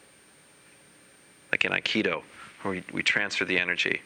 Like 1.51 1.65
in 1.65 1.73
Aikido, 1.73 2.23
where 2.63 2.75
we, 2.75 2.85
we 2.93 3.03
transfer 3.03 3.45
the 3.45 3.59
energy. 3.59 4.01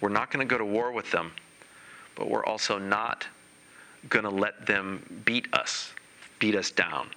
We're 0.00 0.08
not 0.08 0.30
going 0.30 0.48
to 0.48 0.50
go 0.50 0.56
to 0.56 0.64
war 0.64 0.92
with 0.92 1.10
them, 1.10 1.32
but 2.14 2.30
we're 2.30 2.44
also 2.46 2.78
not 2.78 3.26
going 4.08 4.24
to 4.24 4.30
let 4.30 4.64
them 4.64 5.22
beat 5.26 5.46
us, 5.52 5.92
beat 6.38 6.54
us 6.54 6.70
down. 6.70 7.10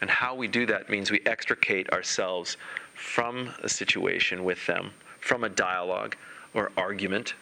And 0.00 0.08
how 0.08 0.34
we 0.34 0.48
do 0.48 0.64
that 0.66 0.88
means 0.88 1.10
we 1.10 1.20
extricate 1.26 1.90
ourselves 1.92 2.56
from 2.94 3.52
a 3.62 3.68
situation 3.68 4.42
with 4.42 4.64
them, 4.66 4.92
from 5.20 5.44
a 5.44 5.50
dialogue 5.50 6.16
or 6.54 6.72
argument. 6.78 7.34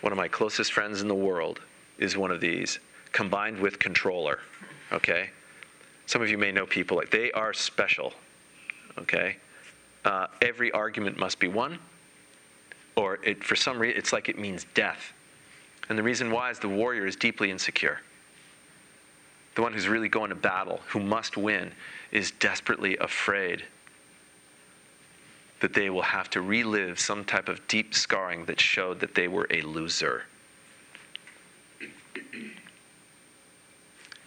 One 0.00 0.14
of 0.14 0.16
my 0.16 0.28
closest 0.28 0.72
friends 0.72 1.02
in 1.02 1.08
the 1.08 1.14
world 1.14 1.60
is 1.98 2.16
one 2.16 2.30
of 2.30 2.40
these 2.40 2.78
combined 3.16 3.58
with 3.58 3.78
controller. 3.78 4.40
Okay? 4.92 5.30
Some 6.04 6.20
of 6.20 6.28
you 6.28 6.36
may 6.36 6.52
know 6.52 6.66
people 6.66 6.98
like 6.98 7.10
they 7.10 7.32
are 7.32 7.54
special. 7.54 8.12
Okay? 8.98 9.38
Uh, 10.04 10.26
every 10.42 10.70
argument 10.72 11.16
must 11.16 11.38
be 11.38 11.48
won, 11.48 11.78
or 12.94 13.18
it, 13.24 13.42
for 13.42 13.56
some 13.56 13.78
reason, 13.78 13.96
it's 13.96 14.12
like 14.12 14.28
it 14.28 14.38
means 14.38 14.66
death. 14.74 15.14
And 15.88 15.98
the 15.98 16.02
reason 16.02 16.30
why 16.30 16.50
is 16.50 16.58
the 16.58 16.68
warrior 16.68 17.06
is 17.06 17.16
deeply 17.16 17.50
insecure. 17.50 18.00
The 19.54 19.62
one 19.62 19.72
who's 19.72 19.88
really 19.88 20.10
going 20.10 20.28
to 20.28 20.36
battle, 20.36 20.80
who 20.88 21.00
must 21.00 21.38
win, 21.38 21.72
is 22.12 22.32
desperately 22.32 22.98
afraid 22.98 23.64
that 25.60 25.72
they 25.72 25.88
will 25.88 26.02
have 26.02 26.28
to 26.30 26.42
relive 26.42 27.00
some 27.00 27.24
type 27.24 27.48
of 27.48 27.66
deep 27.66 27.94
scarring 27.94 28.44
that 28.44 28.60
showed 28.60 29.00
that 29.00 29.14
they 29.14 29.26
were 29.26 29.46
a 29.50 29.62
loser. 29.62 30.24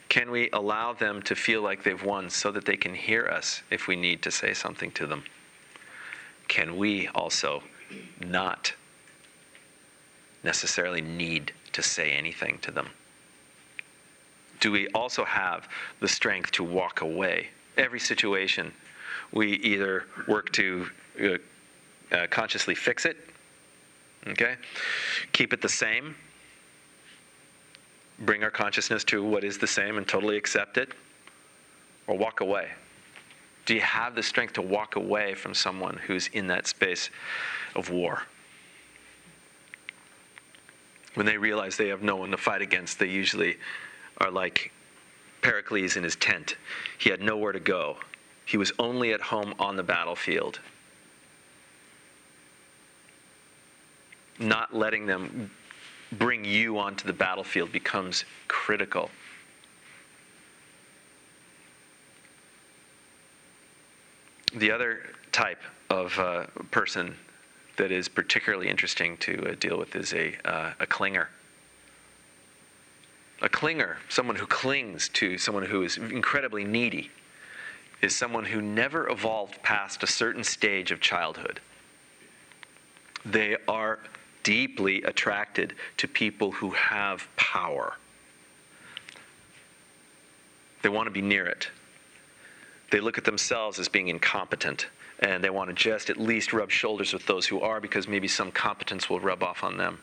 Can 0.10 0.32
we 0.32 0.50
allow 0.52 0.94
them 0.94 1.22
to 1.24 1.36
feel 1.36 1.62
like 1.62 1.84
they've 1.84 2.04
won 2.04 2.32
so 2.32 2.52
that 2.52 2.66
they 2.66 2.76
can 2.76 2.96
hear 2.96 3.28
us 3.28 3.62
if 3.70 3.88
we 3.88 3.96
need 3.96 4.24
to 4.24 4.32
say 4.32 4.56
something 4.56 4.92
to 4.92 5.06
them? 5.06 5.24
Can 6.48 6.78
we 6.78 7.08
also 7.10 7.62
not 8.20 8.74
necessarily 10.44 11.02
need 11.02 11.54
to 11.74 11.84
say 11.84 12.12
anything 12.12 12.58
to 12.64 12.72
them? 12.72 12.90
Do 14.60 14.72
we 14.72 14.88
also 14.90 15.24
have 15.24 15.70
the 16.00 16.08
strength 16.08 16.52
to 16.54 16.64
walk 16.64 17.02
away? 17.02 17.50
Every 17.78 18.00
situation, 18.00 18.74
we 19.32 19.54
either 19.58 20.06
work 20.28 20.52
to 20.54 20.88
uh, 21.24 22.16
uh, 22.16 22.28
consciously 22.28 22.74
fix 22.74 23.06
it, 23.06 23.18
okay, 24.28 24.56
keep 25.32 25.54
it 25.54 25.62
the 25.62 25.70
same, 25.70 26.16
bring 28.22 28.44
our 28.44 28.52
consciousness 28.52 29.04
to 29.06 29.24
what 29.24 29.44
is 29.44 29.58
the 29.58 29.68
same 29.68 29.98
and 29.98 30.08
totally 30.08 30.38
accept 30.38 30.78
it, 30.78 30.90
or 32.08 32.18
walk 32.18 32.42
away? 32.42 32.70
Do 33.66 33.76
you 33.76 33.82
have 33.82 34.16
the 34.16 34.24
strength 34.24 34.54
to 34.54 34.62
walk 34.62 34.96
away 34.96 35.36
from 35.36 35.54
someone 35.54 35.98
who's 36.08 36.28
in 36.28 36.48
that 36.48 36.68
space 36.68 37.10
of 37.76 37.90
war? 37.90 38.24
When 41.14 41.26
they 41.26 41.38
realize 41.38 41.78
they 41.78 41.90
have 41.90 42.02
no 42.02 42.16
one 42.16 42.32
to 42.32 42.38
fight 42.38 42.62
against, 42.62 43.00
they 43.00 43.08
usually 43.08 43.58
are 44.18 44.32
like 44.32 44.72
Pericles 45.42 45.96
in 45.96 46.04
his 46.04 46.16
tent. 46.16 46.58
He 46.98 47.10
had 47.10 47.22
nowhere 47.22 47.52
to 47.52 47.60
go, 47.60 47.98
he 48.46 48.58
was 48.58 48.72
only 48.80 49.14
at 49.14 49.22
home 49.22 49.54
on 49.60 49.76
the 49.76 49.84
battlefield. 49.84 50.60
Not 54.40 54.76
letting 54.76 55.06
them 55.06 55.52
bring 56.12 56.44
you 56.44 56.78
onto 56.80 57.06
the 57.06 57.14
battlefield 57.14 57.72
becomes 57.72 58.26
critical. 58.48 59.10
The 64.56 64.72
other 64.72 65.02
type 65.32 65.62
of 65.90 66.18
uh, 66.18 66.48
person 66.72 67.16
that 67.78 67.92
is 67.92 68.10
particularly 68.10 68.68
interesting 68.68 69.18
to 69.18 69.52
uh, 69.52 69.56
deal 69.60 69.78
with 69.78 69.96
is 69.96 70.14
a, 70.14 70.36
uh, 70.44 70.74
a 70.80 70.88
clinger. 70.88 71.28
A 73.42 73.50
clinger, 73.50 73.98
someone 74.10 74.36
who 74.36 74.46
clings 74.46 75.08
to 75.10 75.38
someone 75.38 75.66
who 75.66 75.84
is 75.84 75.98
incredibly 75.98 76.66
needy, 76.66 77.10
is 78.02 78.16
someone 78.16 78.46
who 78.46 78.62
never 78.62 79.10
evolved 79.10 79.62
past 79.64 80.04
a 80.04 80.08
certain 80.08 80.44
stage 80.44 80.92
of 80.92 81.00
childhood. 81.00 81.60
They 83.26 83.58
are 83.68 84.00
deeply 84.44 85.04
attracted 85.04 85.76
to 85.98 86.08
people 86.08 86.52
who 86.52 86.72
have 86.72 87.28
power. 87.36 87.98
They 90.82 90.90
want 90.90 91.08
to 91.08 91.12
be 91.12 91.22
near 91.22 91.46
it. 91.46 91.70
They 92.92 93.00
look 93.00 93.18
at 93.18 93.26
themselves 93.26 93.80
as 93.80 93.88
being 93.88 94.08
incompetent 94.08 94.88
and 95.20 95.44
they 95.44 95.50
want 95.50 95.70
to 95.70 95.74
just 95.74 96.10
at 96.10 96.18
least 96.18 96.54
rub 96.54 96.72
shoulders 96.72 97.14
with 97.14 97.26
those 97.26 97.46
who 97.46 97.60
are 97.60 97.82
because 97.82 98.08
maybe 98.08 98.28
some 98.28 98.52
competence 98.52 99.10
will 99.10 99.20
rub 99.20 99.44
off 99.44 99.64
on 99.64 99.78
them. 99.78 100.00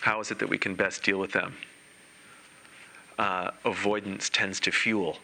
How 0.00 0.20
is 0.20 0.30
it 0.30 0.38
that 0.40 0.48
we 0.48 0.58
can 0.58 0.74
best 0.74 1.02
deal 1.02 1.18
with 1.18 1.32
them? 1.32 1.54
Uh, 3.18 3.52
avoidance 3.64 4.28
tends 4.28 4.60
to 4.60 4.70
fuel 4.70 5.18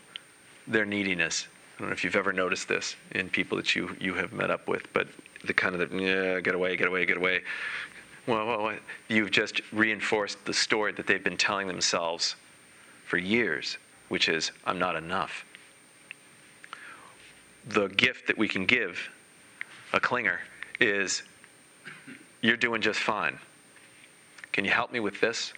their 0.66 0.84
neediness. 0.84 1.48
I 1.76 1.80
don't 1.80 1.88
know 1.88 1.92
if 1.92 2.04
you've 2.04 2.16
ever 2.16 2.32
noticed 2.32 2.68
this 2.68 2.96
in 3.10 3.28
people 3.28 3.56
that 3.56 3.74
you, 3.74 3.96
you 4.00 4.14
have 4.14 4.32
met 4.32 4.50
up 4.50 4.68
with, 4.68 4.90
but 4.92 5.08
the 5.48 5.54
kind 5.54 5.74
of 5.74 5.90
the, 5.90 5.98
yeah, 5.98 6.40
get 6.40 6.54
away, 6.54 6.76
get 6.76 6.86
away, 6.86 7.04
get 7.04 7.16
away. 7.16 7.42
Well, 8.28 8.46
well, 8.46 8.62
well, 8.62 8.76
you've 9.08 9.32
just 9.32 9.60
reinforced 9.72 10.44
the 10.44 10.54
story 10.54 10.92
that 10.92 11.06
they've 11.06 11.24
been 11.24 11.36
telling 11.36 11.66
themselves 11.66 12.36
for 13.06 13.16
years, 13.16 13.78
which 14.08 14.28
is, 14.28 14.52
I'm 14.64 14.78
not 14.78 14.94
enough. 14.94 15.44
The 17.66 17.88
gift 17.88 18.26
that 18.28 18.38
we 18.38 18.46
can 18.46 18.66
give 18.66 19.08
a 19.92 19.98
clinger 19.98 20.38
is, 20.78 21.22
you're 22.42 22.56
doing 22.56 22.82
just 22.82 23.00
fine. 23.00 23.38
Can 24.52 24.64
you 24.64 24.70
help 24.70 24.92
me 24.92 25.00
with 25.00 25.20
this? 25.20 25.52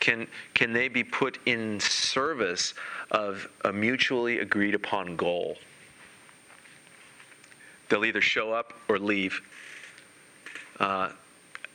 Can, 0.00 0.26
can 0.54 0.72
they 0.72 0.88
be 0.88 1.04
put 1.04 1.38
in 1.46 1.80
service 1.80 2.74
of 3.10 3.48
a 3.64 3.72
mutually 3.72 4.40
agreed 4.40 4.74
upon 4.74 5.16
goal? 5.16 5.56
They'll 7.88 8.04
either 8.04 8.20
show 8.20 8.52
up 8.52 8.72
or 8.88 8.98
leave. 8.98 9.40
Uh, 10.78 11.10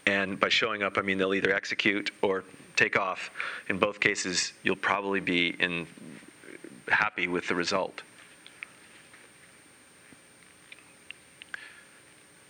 and 0.06 0.39
by 0.39 0.50
showing 0.50 0.84
up, 0.84 0.97
I 0.97 1.02
mean 1.02 1.17
they'll 1.17 1.34
either 1.34 1.54
execute 1.54 2.12
or 2.21 2.43
take 2.76 2.97
off. 2.97 3.32
In 3.69 3.78
both 3.78 4.00
cases, 4.00 4.54
you'll 4.63 4.76
probably 4.76 5.19
be 5.19 5.56
in, 5.60 5.88
happy 6.88 7.28
with 7.28 7.47
the 7.47 7.56
result. 7.56 8.02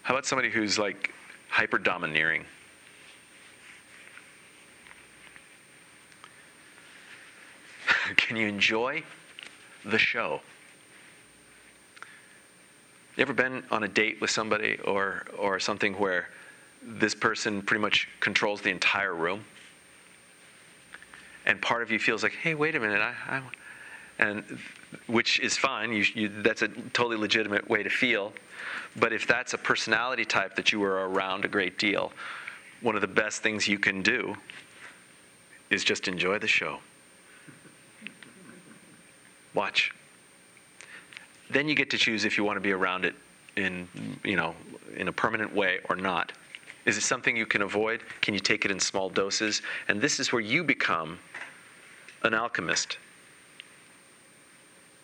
How 0.04 0.16
about 0.16 0.26
somebody 0.26 0.50
who's 0.50 0.80
like 0.80 1.14
hyper 1.50 1.78
domineering? 1.78 2.46
Can 8.16 8.36
you 8.38 8.48
enjoy 8.48 9.04
the 9.86 9.98
show? 10.00 10.42
You 13.22 13.26
ever 13.26 13.34
been 13.34 13.64
on 13.70 13.84
a 13.84 13.88
date 13.88 14.20
with 14.20 14.32
somebody 14.32 14.80
or, 14.84 15.28
or 15.38 15.60
something 15.60 15.94
where 15.94 16.30
this 16.82 17.14
person 17.14 17.62
pretty 17.62 17.80
much 17.80 18.08
controls 18.20 18.62
the 18.62 18.72
entire 18.72 19.14
room? 19.14 19.46
And 21.46 21.62
part 21.62 21.84
of 21.84 21.92
you 21.92 22.00
feels 22.00 22.24
like, 22.24 22.32
hey, 22.32 22.56
wait 22.56 22.74
a 22.74 22.80
minute, 22.80 23.00
I, 23.00 23.14
I 23.30 23.44
and 24.18 24.58
which 25.06 25.40
is 25.40 25.56
fine. 25.56 25.94
You, 25.94 26.04
you, 26.16 26.42
that's 26.42 26.64
a 26.64 26.68
totally 26.68 27.16
legitimate 27.16 27.70
way 27.70 27.84
to 27.84 27.92
feel. 27.92 28.34
But 28.96 29.14
if 29.14 29.28
that's 29.28 29.54
a 29.54 29.60
personality 29.60 30.26
type 30.26 30.56
that 30.56 30.72
you 30.72 30.82
are 30.82 31.08
around 31.08 31.46
a 31.46 31.48
great 31.48 31.78
deal, 31.78 32.14
one 32.82 32.96
of 32.96 33.02
the 33.02 33.08
best 33.08 33.44
things 33.44 33.68
you 33.68 33.78
can 33.78 34.02
do 34.02 34.36
is 35.70 35.84
just 35.84 36.08
enjoy 36.08 36.40
the 36.40 36.48
show. 36.48 36.80
Watch 39.54 39.94
then 41.52 41.68
you 41.68 41.76
get 41.76 41.90
to 41.92 41.98
choose 41.98 42.26
if 42.26 42.38
you 42.38 42.44
want 42.44 42.58
to 42.58 42.62
be 42.62 42.72
around 42.72 43.06
it 43.06 43.16
in, 43.56 43.88
you 44.24 44.36
know, 44.36 44.56
in 44.96 45.08
a 45.08 45.12
permanent 45.12 45.54
way 45.54 45.80
or 45.90 45.96
not. 45.96 46.32
Is 46.86 46.98
it 46.98 47.02
something 47.02 47.38
you 47.38 47.46
can 47.46 47.62
avoid? 47.62 48.02
Can 48.22 48.34
you 48.34 48.40
take 48.40 48.66
it 48.66 48.72
in 48.72 48.80
small 48.80 49.10
doses? 49.10 49.62
And 49.88 50.02
this 50.02 50.20
is 50.20 50.32
where 50.32 50.42
you 50.42 50.64
become 50.64 51.20
an 52.24 52.34
alchemist. 52.34 52.98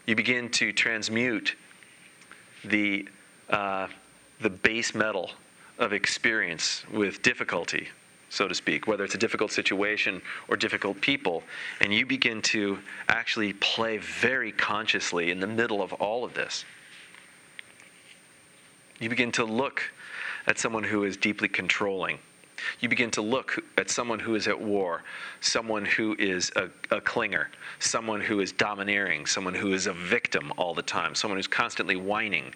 You 0.06 0.16
begin 0.16 0.50
to 0.52 0.72
transmute 0.72 1.56
the, 2.64 3.08
uh, 3.50 3.88
the 4.42 4.50
base 4.50 4.96
metal 4.96 5.32
of 5.78 5.94
experience 5.94 6.84
with 6.92 7.22
difficulty 7.22 7.90
so 8.30 8.48
to 8.48 8.56
speak, 8.56 8.88
whether 8.88 9.04
it's 9.04 9.16
a 9.16 9.20
difficult 9.20 9.52
situation 9.52 10.22
or 10.48 10.58
difficult 10.58 11.00
people, 11.02 11.44
and 11.82 11.94
you 11.94 12.06
begin 12.06 12.42
to 12.42 12.78
actually 13.08 13.54
play 13.54 13.98
very 13.98 14.52
consciously 14.52 15.32
in 15.32 15.40
the 15.40 15.48
middle 15.48 15.82
of 15.82 15.94
all 15.94 16.26
of 16.26 16.34
this. 16.34 16.66
You 19.00 19.10
begin 19.10 19.32
to 19.34 19.46
look 19.46 19.84
at 20.48 20.58
someone 20.58 20.84
who 20.84 21.04
is 21.04 21.18
deeply 21.18 21.48
controlling. 21.48 22.20
You 22.80 22.90
begin 22.90 23.12
to 23.12 23.22
look 23.22 23.64
at 23.78 23.90
someone 23.90 24.20
who 24.20 24.36
is 24.36 24.48
at 24.48 24.60
war, 24.60 25.04
someone 25.42 25.86
who 25.86 26.16
is 26.18 26.52
a, 26.56 26.70
a, 26.90 27.00
clinger, 27.00 27.48
someone 27.80 28.20
who 28.20 28.40
is 28.40 28.52
domineering, 28.52 29.28
someone 29.28 29.54
who 29.54 29.74
is 29.74 29.86
a 29.86 29.94
victim 29.94 30.52
all 30.58 30.74
the 30.74 30.82
time, 30.82 31.14
someone 31.14 31.38
who's 31.38 31.48
constantly 31.48 31.96
whining 31.96 32.54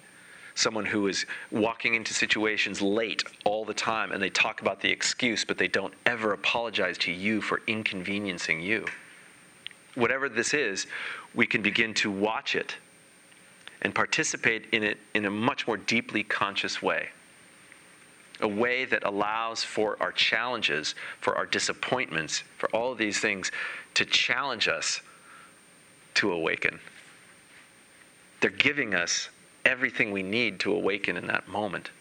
someone 0.62 0.86
who 0.86 1.08
is 1.08 1.26
walking 1.52 1.96
into 1.96 2.14
situations 2.14 2.82
late 2.82 3.24
all 3.46 3.66
the 3.66 3.74
time 3.74 4.12
and 4.12 4.22
they 4.22 4.30
talk 4.30 4.62
about 4.62 4.80
the 4.80 4.90
excuse, 4.90 5.44
but 5.44 5.58
they 5.58 5.68
don't 5.68 5.94
ever 6.06 6.34
apologize 6.34 6.98
to 7.00 7.12
you 7.12 7.42
for 7.42 7.62
inconveniencing 7.68 8.62
you. 8.62 8.86
Whatever 9.96 10.30
this 10.30 10.54
is, 10.54 10.88
we 11.36 11.46
can 11.46 11.62
begin 11.62 11.94
to 11.96 12.10
watch 12.12 12.56
it 12.56 12.78
and 13.82 13.96
participate 13.96 14.68
in 14.72 14.84
it 14.84 15.00
in 15.16 15.26
a 15.26 15.30
much 15.30 15.66
more 15.68 15.78
deeply 15.78 16.24
conscious 16.24 16.82
way. 16.82 17.10
a 18.42 18.48
way 18.48 18.86
that 18.86 19.04
allows 19.04 19.64
for 19.64 19.98
our 20.02 20.12
challenges, 20.12 20.96
for 21.20 21.38
our 21.38 21.46
disappointments, 21.46 22.44
for 22.58 22.70
all 22.76 22.92
of 22.92 22.98
these 22.98 23.20
things 23.20 23.52
to 23.94 24.06
challenge 24.06 24.68
us 24.68 25.02
to 26.16 26.32
awaken. 26.32 26.80
They're 28.42 28.50
giving 28.50 28.94
us 28.96 29.30
everything 29.66 30.12
we 30.12 30.24
need 30.24 30.60
to 30.62 30.74
awaken 30.74 31.18
in 31.18 31.28
that 31.28 31.48
moment. 31.48 31.92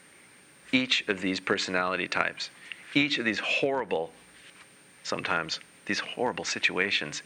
Each 0.72 1.06
of 1.08 1.20
these 1.20 1.40
personality 1.40 2.08
types, 2.08 2.50
each 2.94 3.18
of 3.18 3.24
these 3.24 3.38
horrible, 3.40 4.12
sometimes, 5.02 5.60
these 5.86 6.00
horrible 6.00 6.44
situations. 6.44 7.22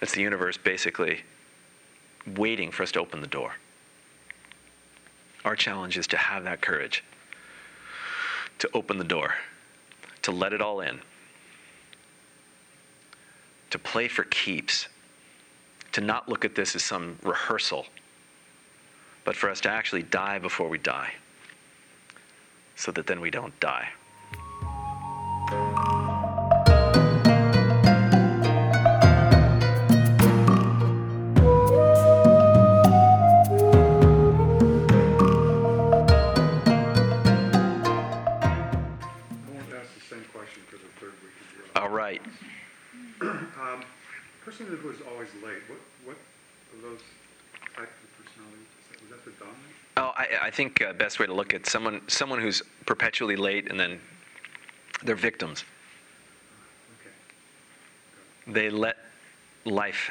It's 0.00 0.12
the 0.12 0.22
universe 0.22 0.56
basically 0.56 1.22
waiting 2.36 2.70
for 2.70 2.82
us 2.82 2.92
to 2.92 3.00
open 3.00 3.20
the 3.20 3.26
door. 3.26 3.52
Our 5.44 5.56
challenge 5.56 5.98
is 5.98 6.06
to 6.08 6.16
have 6.16 6.44
that 6.44 6.62
courage, 6.62 7.04
to 8.60 8.70
open 8.72 8.96
the 8.96 9.04
door, 9.04 9.34
to 10.22 10.32
let 10.32 10.54
it 10.54 10.62
all 10.62 10.80
in, 10.80 11.02
to 13.70 13.78
play 13.78 14.08
for 14.08 14.24
keeps, 14.24 14.88
to 15.92 16.00
not 16.00 16.28
look 16.28 16.44
at 16.44 16.54
this 16.54 16.74
as 16.74 16.82
some 16.82 17.18
rehearsal, 17.22 17.86
but 19.24 19.34
for 19.34 19.50
us 19.50 19.60
to 19.62 19.70
actually 19.70 20.02
die 20.02 20.38
before 20.38 20.68
we 20.68 20.78
die, 20.78 21.12
so 22.76 22.92
that 22.92 23.06
then 23.06 23.20
we 23.20 23.30
don't 23.30 23.58
die. 23.60 23.88
All 41.76 41.88
right. 41.90 42.20
Um, 43.20 43.82
person 44.44 44.66
who 44.66 44.90
is 44.90 44.98
always 45.10 45.28
late, 45.42 45.62
what, 45.68 45.80
what 46.04 46.16
of 46.76 46.82
those 46.82 47.00
types 47.74 47.90
of 48.02 48.24
personalities, 48.24 48.73
that- 49.14 49.24
the 49.24 49.30
dominant? 49.32 49.60
Oh, 49.96 50.12
I, 50.16 50.28
I 50.42 50.50
think 50.50 50.82
uh, 50.82 50.92
best 50.92 51.20
way 51.20 51.26
to 51.26 51.32
look 51.34 51.54
at 51.54 51.66
someone 51.66 52.00
someone 52.08 52.40
who's 52.40 52.62
perpetually 52.84 53.36
late 53.36 53.70
and 53.70 53.78
then 53.78 54.00
they're 55.04 55.14
victims. 55.14 55.64
Okay. 57.00 58.52
They 58.52 58.70
let 58.70 58.96
life. 59.64 60.10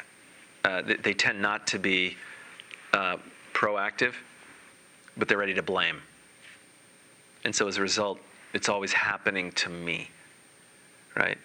Uh, 0.63 0.81
they, 0.81 0.95
they 0.95 1.13
tend 1.13 1.41
not 1.41 1.67
to 1.67 1.79
be 1.79 2.15
uh, 2.93 3.17
proactive, 3.53 4.13
but 5.17 5.27
they're 5.27 5.37
ready 5.37 5.53
to 5.53 5.63
blame. 5.63 6.01
And 7.43 7.53
so 7.53 7.67
as 7.67 7.77
a 7.77 7.81
result, 7.81 8.19
it's 8.53 8.69
always 8.69 8.93
happening 8.93 9.51
to 9.53 9.69
me, 9.69 10.09
right? 11.17 11.37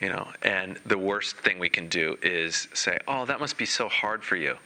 You 0.00 0.08
know, 0.08 0.28
and 0.42 0.78
the 0.86 0.96
worst 0.96 1.36
thing 1.36 1.58
we 1.58 1.68
can 1.68 1.88
do 1.88 2.16
is 2.22 2.66
say, 2.72 2.98
"Oh, 3.06 3.26
that 3.26 3.40
must 3.40 3.58
be 3.58 3.66
so 3.66 3.88
hard 3.88 4.24
for 4.24 4.36
you." 4.36 4.56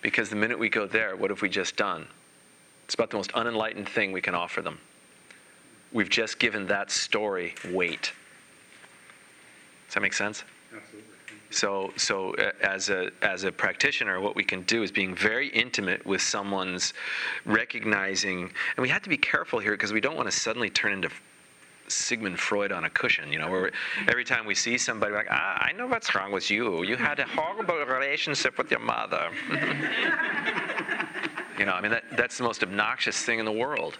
Because 0.00 0.30
the 0.30 0.36
minute 0.36 0.58
we 0.58 0.68
go 0.68 0.86
there, 0.86 1.16
what 1.16 1.30
have 1.30 1.42
we 1.42 1.48
just 1.48 1.76
done? 1.76 2.06
It's 2.84 2.94
about 2.94 3.10
the 3.10 3.16
most 3.16 3.32
unenlightened 3.32 3.88
thing 3.88 4.12
we 4.12 4.20
can 4.20 4.34
offer 4.34 4.62
them. 4.62 4.78
We've 5.92 6.08
just 6.08 6.38
given 6.38 6.66
that 6.68 6.90
story 6.90 7.54
weight. 7.70 8.12
Does 9.86 9.94
that 9.94 10.00
make 10.00 10.12
sense? 10.12 10.44
Absolutely. 10.74 11.08
So, 11.50 11.92
so 11.96 12.34
uh, 12.34 12.52
as 12.62 12.90
a 12.90 13.10
as 13.22 13.44
a 13.44 13.52
practitioner, 13.52 14.20
what 14.20 14.36
we 14.36 14.44
can 14.44 14.62
do 14.62 14.82
is 14.82 14.92
being 14.92 15.14
very 15.14 15.48
intimate 15.48 16.04
with 16.04 16.20
someone's 16.20 16.92
recognizing, 17.46 18.42
and 18.42 18.82
we 18.82 18.88
have 18.90 19.02
to 19.02 19.08
be 19.08 19.16
careful 19.16 19.58
here 19.58 19.72
because 19.72 19.92
we 19.92 20.00
don't 20.00 20.16
want 20.16 20.30
to 20.30 20.36
suddenly 20.36 20.68
turn 20.68 20.92
into 20.92 21.10
Sigmund 21.90 22.38
Freud 22.38 22.72
on 22.72 22.84
a 22.84 22.90
cushion. 22.90 23.32
You 23.32 23.38
know, 23.38 23.50
where 23.50 23.70
every 24.06 24.24
time 24.24 24.46
we 24.46 24.54
see 24.54 24.78
somebody, 24.78 25.14
like, 25.14 25.28
ah, 25.30 25.58
I 25.60 25.72
know 25.72 25.86
what's 25.86 26.14
wrong 26.14 26.32
with 26.32 26.50
you. 26.50 26.82
You 26.82 26.96
had 26.96 27.18
a 27.18 27.24
horrible 27.24 27.76
relationship 27.76 28.58
with 28.58 28.70
your 28.70 28.80
mother. 28.80 29.30
you 31.58 31.64
know, 31.64 31.72
I 31.72 31.80
mean, 31.80 31.90
that, 31.90 32.04
that's 32.16 32.38
the 32.38 32.44
most 32.44 32.62
obnoxious 32.62 33.22
thing 33.22 33.38
in 33.38 33.44
the 33.44 33.52
world. 33.52 33.98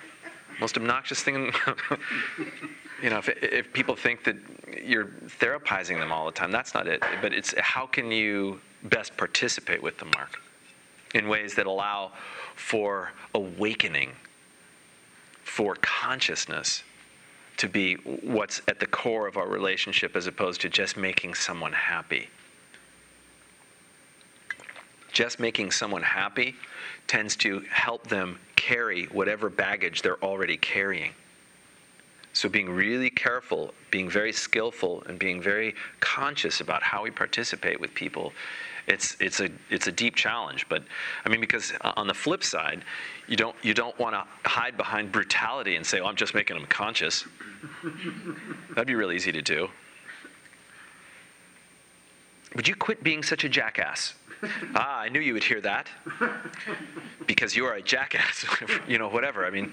Most 0.60 0.76
obnoxious 0.76 1.22
thing. 1.22 1.34
In, 1.34 1.44
you 3.02 3.10
know, 3.10 3.18
if, 3.18 3.28
if 3.28 3.72
people 3.72 3.94
think 3.94 4.24
that 4.24 4.36
you're 4.82 5.06
therapizing 5.40 5.98
them 5.98 6.12
all 6.12 6.26
the 6.26 6.32
time, 6.32 6.50
that's 6.50 6.74
not 6.74 6.86
it. 6.86 7.02
But 7.22 7.32
it's 7.32 7.54
how 7.58 7.86
can 7.86 8.10
you 8.10 8.60
best 8.84 9.16
participate 9.16 9.82
with 9.82 9.98
them, 9.98 10.10
Mark, 10.16 10.40
in 11.14 11.28
ways 11.28 11.54
that 11.54 11.66
allow 11.66 12.12
for 12.54 13.12
awakening, 13.34 14.12
for 15.42 15.76
consciousness 15.80 16.82
to 17.58 17.68
be 17.68 17.94
what's 18.22 18.62
at 18.68 18.80
the 18.80 18.86
core 18.86 19.26
of 19.26 19.36
our 19.36 19.48
relationship 19.48 20.16
as 20.16 20.26
opposed 20.26 20.60
to 20.62 20.68
just 20.68 20.96
making 20.96 21.34
someone 21.34 21.72
happy. 21.72 22.28
Just 25.12 25.40
making 25.40 25.72
someone 25.72 26.02
happy 26.02 26.54
tends 27.08 27.34
to 27.36 27.60
help 27.70 28.06
them 28.06 28.38
carry 28.56 29.06
whatever 29.06 29.50
baggage 29.50 30.02
they're 30.02 30.22
already 30.22 30.56
carrying. 30.56 31.12
So, 32.32 32.48
being 32.48 32.70
really 32.70 33.10
careful, 33.10 33.74
being 33.90 34.08
very 34.08 34.32
skillful, 34.32 35.02
and 35.06 35.18
being 35.18 35.40
very 35.40 35.74
conscious 35.98 36.60
about 36.60 36.82
how 36.82 37.02
we 37.02 37.10
participate 37.10 37.80
with 37.80 37.92
people, 37.94 38.32
it's, 38.88 39.16
it's, 39.20 39.40
a, 39.40 39.50
it's 39.70 39.86
a 39.86 39.92
deep 39.92 40.16
challenge. 40.16 40.66
But 40.68 40.82
I 41.24 41.28
mean, 41.28 41.40
because 41.40 41.72
on 41.82 42.06
the 42.06 42.14
flip 42.14 42.42
side, 42.42 42.84
you 43.28 43.36
don't, 43.36 43.54
you 43.62 43.74
don't 43.74 43.96
want 43.98 44.14
to 44.14 44.48
hide 44.48 44.76
behind 44.76 45.12
brutality 45.12 45.76
and 45.76 45.84
say, 45.84 46.00
oh, 46.00 46.06
I'm 46.06 46.16
just 46.16 46.34
making 46.34 46.56
them 46.56 46.66
conscious. 46.66 47.26
That'd 48.70 48.86
be 48.86 48.94
really 48.94 49.14
easy 49.14 49.30
to 49.32 49.42
do. 49.42 49.68
Would 52.54 52.66
you 52.66 52.74
quit 52.74 53.04
being 53.04 53.22
such 53.22 53.44
a 53.44 53.48
jackass? 53.48 54.14
ah, 54.74 55.00
I 55.00 55.10
knew 55.10 55.20
you 55.20 55.34
would 55.34 55.44
hear 55.44 55.60
that. 55.60 55.88
Because 57.26 57.54
you 57.54 57.66
are 57.66 57.74
a 57.74 57.82
jackass, 57.82 58.46
you 58.88 58.98
know, 58.98 59.08
whatever. 59.08 59.44
I 59.44 59.50
mean, 59.50 59.72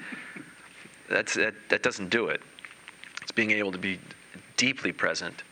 that's, 1.10 1.36
that, 1.36 1.54
that 1.69 1.84
doesn't 1.84 2.10
do 2.10 2.28
it. 2.28 2.41
It's 3.21 3.32
being 3.32 3.51
able 3.51 3.71
to 3.71 3.78
be 3.78 3.99
deeply 4.58 4.91
present 4.91 5.43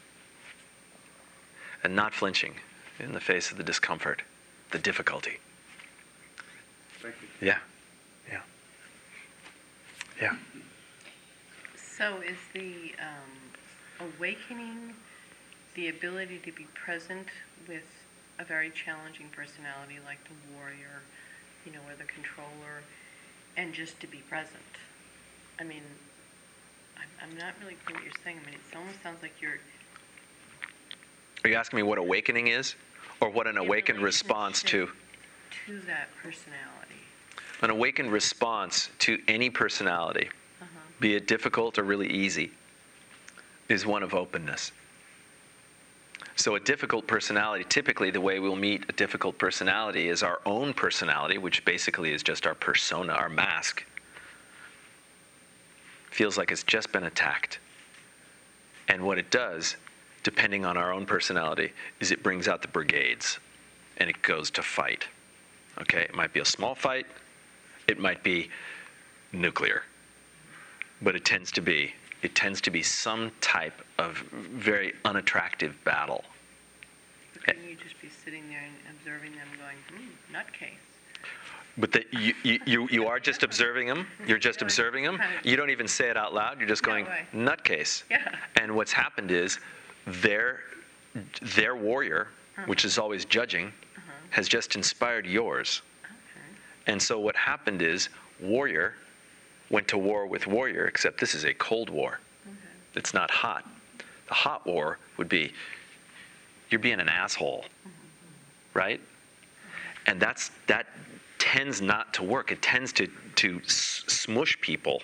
and 1.86 1.96
not 1.96 2.14
flinching 2.14 2.56
in 3.00 3.14
the 3.14 3.20
face 3.20 3.52
of 3.52 3.58
the 3.58 3.64
discomfort, 3.64 4.22
the 4.72 4.80
difficulty. 4.80 5.40
Thank 7.02 7.16
you. 7.22 7.48
Yeah. 7.48 7.58
Yeah. 8.30 8.42
Yeah. 10.22 10.36
So 11.76 12.22
is 12.22 12.38
the 12.54 12.94
um, 13.00 14.10
awakening 14.18 14.94
the 15.76 15.90
ability 15.90 16.40
to 16.46 16.52
be 16.52 16.66
present 16.74 17.28
with 17.68 17.84
a 18.40 18.44
very 18.46 18.72
challenging 18.72 19.30
personality 19.36 20.00
like 20.06 20.20
the 20.26 20.36
warrior, 20.56 21.02
you 21.66 21.72
know, 21.72 21.80
or 21.88 21.96
the 21.96 22.06
controller, 22.06 22.84
and 23.58 23.74
just 23.74 24.00
to 24.00 24.08
be 24.08 24.20
present? 24.30 24.58
I 25.60 25.64
mean, 25.64 25.84
I'm, 26.98 27.30
I'm 27.30 27.38
not 27.38 27.54
really 27.62 27.78
clear 27.86 27.98
what 27.98 28.06
you're 28.06 28.24
saying. 28.24 28.38
I 28.42 28.46
mean, 28.46 28.56
it 28.56 28.78
almost 28.78 29.02
sounds 29.04 29.22
like 29.22 29.34
you're 29.42 29.60
Are 31.44 31.50
you 31.50 31.56
asking 31.56 31.78
me 31.78 31.84
what 31.84 31.98
awakening 31.98 32.48
is? 32.48 32.76
Or 33.20 33.30
what 33.30 33.48
an 33.48 33.58
awakened 33.58 34.02
response 34.02 34.64
to? 34.64 34.90
to 35.68 35.80
that 35.82 36.10
personality. 36.22 37.00
An 37.62 37.70
awakened 37.70 38.12
response 38.12 38.90
to 39.00 39.22
any 39.28 39.50
personality, 39.50 40.30
Uh-huh. 40.62 40.80
be 41.00 41.16
it 41.16 41.28
difficult 41.28 41.78
or 41.78 41.84
really 41.84 42.10
easy, 42.10 42.52
is 43.70 43.86
one 43.86 44.04
of 44.04 44.14
openness. 44.14 44.72
So, 46.36 46.56
a 46.56 46.60
difficult 46.60 47.08
personality, 47.08 47.64
typically 47.64 48.10
the 48.10 48.20
way 48.20 48.40
we'll 48.40 48.56
meet 48.56 48.86
a 48.90 48.92
difficult 48.92 49.38
personality 49.38 50.10
is 50.10 50.24
our 50.24 50.42
own 50.46 50.74
personality, 50.74 51.38
which 51.38 51.64
basically 51.64 52.12
is 52.12 52.24
just 52.24 52.48
our 52.48 52.56
persona, 52.56 53.14
our 53.14 53.30
mask. 53.30 53.86
Feels 56.10 56.38
like 56.38 56.52
it's 56.52 56.64
just 56.64 56.92
been 56.92 57.04
attacked. 57.04 57.60
And 58.88 59.04
what 59.04 59.18
it 59.18 59.30
does, 59.30 59.78
depending 60.24 60.66
on 60.66 60.78
our 60.78 60.92
own 60.92 61.06
personality, 61.06 61.72
is 62.00 62.12
it 62.12 62.24
brings 62.24 62.48
out 62.48 62.62
the 62.62 62.68
brigades 62.68 63.40
and 63.98 64.10
it 64.10 64.22
goes 64.22 64.50
to 64.52 64.64
fight. 64.64 65.06
Okay, 65.82 66.02
it 66.02 66.16
might 66.16 66.34
be 66.34 66.40
a 66.40 66.46
small 66.46 66.76
fight, 66.76 67.06
it 67.88 68.00
might 68.00 68.24
be 68.24 68.50
nuclear, 69.32 69.84
but 71.02 71.16
it 71.16 71.26
tends 71.26 71.52
to 71.52 71.62
be 71.62 71.94
it 72.22 72.36
tends 72.36 72.62
to 72.62 72.72
be 72.72 72.82
some 72.82 73.32
type 73.42 73.82
of 74.00 74.18
very 74.32 74.94
unattractive 75.04 75.76
battle. 75.84 76.24
Couldn't 77.44 77.68
you 77.68 77.76
just 77.76 78.02
be 78.02 78.08
sitting 78.08 78.48
there 78.48 78.64
and 78.64 78.98
observing 78.98 79.34
them 79.34 79.48
going, 79.60 79.76
hmm, 79.90 80.34
nutcase? 80.34 80.78
But 81.78 81.92
the, 81.92 82.06
you, 82.12 82.34
you, 82.44 82.60
you, 82.66 82.88
you 82.90 83.08
are 83.08 83.20
just 83.20 83.44
observing 83.44 83.88
them. 83.88 84.08
You're 84.26 84.38
just 84.38 84.62
observing 84.62 85.04
them. 85.04 85.20
You 85.44 85.58
don't 85.58 85.72
even 85.72 85.88
say 85.88 86.10
it 86.10 86.16
out 86.16 86.34
loud. 86.34 86.60
You're 86.60 86.70
just 86.70 86.84
going 86.84 87.06
nutcase. 87.34 88.04
Yeah. 88.10 88.36
And 88.56 88.74
what's 88.74 88.94
happened 88.94 89.32
is 89.32 89.60
their 90.06 90.62
their 91.56 91.76
warrior, 91.76 92.28
Uh-huh. 92.58 92.66
which 92.68 92.86
is 92.86 92.98
always 92.98 93.26
judging, 93.26 93.72
has 94.32 94.48
just 94.48 94.76
inspired 94.76 95.26
yours. 95.28 95.82
Okay. 96.04 96.12
And 96.88 97.02
so 97.02 97.20
what 97.20 97.36
happened 97.36 97.82
is 97.82 98.10
warrior 98.40 98.96
went 99.70 99.88
to 99.90 99.98
war 99.98 100.26
with 100.26 100.48
warrior, 100.48 100.88
except 100.88 101.20
this 101.20 101.36
is 101.36 101.44
a 101.46 101.54
cold 101.54 101.90
war. 101.90 102.20
It's 102.96 103.14
not 103.14 103.30
hot. 103.32 103.64
The 104.28 104.34
hot 104.34 104.66
war 104.66 104.98
would 105.18 105.30
be 105.30 105.54
you're 106.70 106.80
being 106.80 107.00
an 107.00 107.10
asshole, 107.10 107.66
right? 108.74 109.00
And 110.08 110.20
that's 110.20 110.52
that 110.68 110.88
tends 111.38 111.82
not 111.82 112.14
to 112.16 112.24
work. 112.24 112.52
It 112.52 112.62
tends 112.62 112.92
to 112.94 113.08
to 113.36 113.62
smush 113.68 114.60
people 114.62 115.02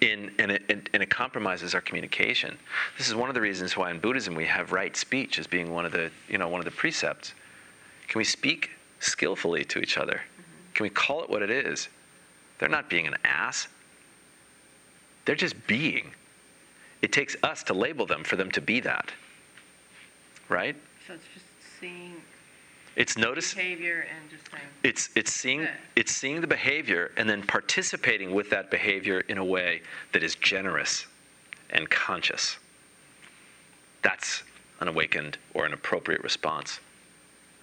in 0.00 0.30
and 0.38 0.50
it, 0.52 0.62
and 0.68 1.02
it 1.02 1.10
compromises 1.10 1.74
our 1.74 1.80
communication. 1.80 2.56
This 2.96 3.08
is 3.08 3.14
one 3.14 3.28
of 3.28 3.34
the 3.34 3.40
reasons 3.40 3.76
why 3.76 3.90
in 3.90 3.98
Buddhism 3.98 4.34
we 4.34 4.44
have 4.46 4.72
right 4.72 4.96
speech 4.96 5.38
as 5.38 5.46
being 5.46 5.72
one 5.72 5.84
of 5.84 5.92
the 5.92 6.10
you 6.28 6.38
know 6.38 6.48
one 6.48 6.60
of 6.60 6.64
the 6.64 6.70
precepts. 6.70 7.34
Can 8.08 8.18
we 8.18 8.24
speak 8.24 8.70
skillfully 9.00 9.64
to 9.66 9.78
each 9.78 9.98
other? 9.98 10.22
Can 10.74 10.84
we 10.84 10.90
call 10.90 11.22
it 11.22 11.30
what 11.30 11.42
it 11.42 11.50
is? 11.50 11.88
They're 12.58 12.68
not 12.68 12.88
being 12.88 13.06
an 13.06 13.16
ass. 13.24 13.68
They're 15.24 15.34
just 15.34 15.66
being. 15.66 16.12
It 17.02 17.12
takes 17.12 17.36
us 17.42 17.62
to 17.64 17.74
label 17.74 18.06
them 18.06 18.24
for 18.24 18.36
them 18.36 18.50
to 18.52 18.60
be 18.60 18.80
that. 18.80 19.12
Right? 20.48 20.76
So 21.06 21.14
it's 21.14 21.24
just 21.34 21.46
seeing 21.80 22.17
It's 22.98 23.16
notice 23.16 23.54
behavior 23.54 24.06
and 24.12 24.28
just 24.28 24.50
saying, 24.50 24.64
it's 24.82 25.10
it's 25.14 25.32
seeing 25.32 25.60
Good. 25.60 25.70
it's 25.94 26.10
seeing 26.10 26.40
the 26.40 26.48
behavior 26.48 27.12
and 27.16 27.30
then 27.30 27.44
participating 27.44 28.34
with 28.34 28.50
that 28.50 28.72
behavior 28.72 29.20
in 29.20 29.38
a 29.38 29.44
way 29.44 29.82
that 30.12 30.24
is 30.24 30.34
generous 30.34 31.06
and 31.70 31.88
conscious. 31.88 32.58
That's 34.02 34.42
an 34.80 34.88
awakened 34.88 35.38
or 35.54 35.64
an 35.64 35.74
appropriate 35.74 36.24
response. 36.24 36.80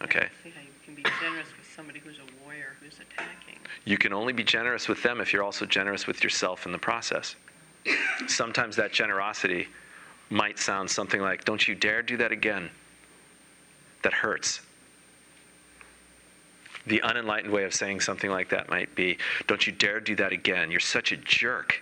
Okay? 0.02 0.30
you 0.46 0.52
can 0.86 0.96
be 0.96 1.04
generous 1.22 1.50
with 1.58 1.68
somebody 1.76 2.00
who's 2.00 2.18
a 2.20 2.44
warrior 2.46 2.78
who's 2.80 2.94
attacking. 2.94 3.60
You 3.84 3.98
can 3.98 4.14
only 4.14 4.32
be 4.32 4.44
generous 4.44 4.88
with 4.88 5.04
them 5.04 5.20
if 5.20 5.34
you're 5.34 5.44
also 5.44 5.66
generous 5.66 6.08
with 6.08 6.24
yourself 6.24 6.66
in 6.66 6.72
the 6.72 6.78
process. 6.78 7.36
Sometimes 8.28 8.78
that 8.78 8.94
generosity 8.94 9.68
might 10.30 10.60
sound 10.60 10.90
something 10.90 11.20
like, 11.20 11.44
Don't 11.44 11.68
you 11.68 11.76
dare 11.76 12.02
do 12.02 12.16
that 12.16 12.32
again. 12.32 12.70
That 14.04 14.14
hurts. 14.14 14.62
The 16.88 17.02
unenlightened 17.02 17.52
way 17.52 17.64
of 17.64 17.74
saying 17.74 18.02
something 18.02 18.30
like 18.30 18.50
that 18.50 18.70
might 18.70 18.94
be, 18.96 19.18
Don't 19.48 19.66
you 19.66 19.74
dare 19.74 20.00
do 20.00 20.16
that 20.18 20.32
again. 20.32 20.72
You're 20.72 20.80
such 20.80 21.12
a 21.12 21.18
jerk. 21.18 21.82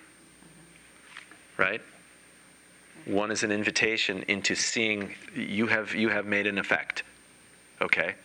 Right? 1.57 1.81
One 3.05 3.31
is 3.31 3.43
an 3.43 3.51
invitation 3.51 4.23
into 4.27 4.55
seeing 4.55 5.13
you 5.35 5.67
have, 5.67 5.93
you 5.93 6.09
have 6.09 6.25
made 6.25 6.47
an 6.47 6.57
effect. 6.57 7.03
Okay? 7.81 8.15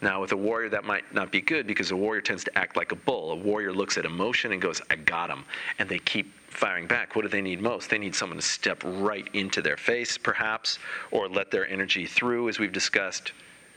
Now, 0.00 0.20
with 0.20 0.32
a 0.32 0.36
warrior, 0.36 0.68
that 0.68 0.84
might 0.84 1.12
not 1.12 1.32
be 1.32 1.40
good 1.40 1.66
because 1.66 1.90
a 1.90 1.96
warrior 1.96 2.20
tends 2.20 2.44
to 2.44 2.56
act 2.56 2.76
like 2.76 2.92
a 2.92 2.96
bull. 2.96 3.32
A 3.32 3.36
warrior 3.36 3.72
looks 3.72 3.98
at 3.98 4.04
emotion 4.04 4.52
and 4.52 4.62
goes, 4.62 4.80
I 4.90 4.96
got 4.96 5.28
him. 5.28 5.44
And 5.78 5.88
they 5.88 5.98
keep 5.98 6.32
firing 6.50 6.86
back. 6.86 7.16
What 7.16 7.22
do 7.22 7.28
they 7.28 7.40
need 7.40 7.60
most? 7.60 7.90
They 7.90 7.98
need 7.98 8.14
someone 8.14 8.38
to 8.38 8.44
step 8.44 8.82
right 8.84 9.26
into 9.32 9.60
their 9.60 9.76
face, 9.76 10.16
perhaps, 10.16 10.78
or 11.10 11.28
let 11.28 11.50
their 11.50 11.68
energy 11.68 12.06
through, 12.06 12.48
as 12.48 12.58
we've 12.58 12.72
discussed. 12.72 13.32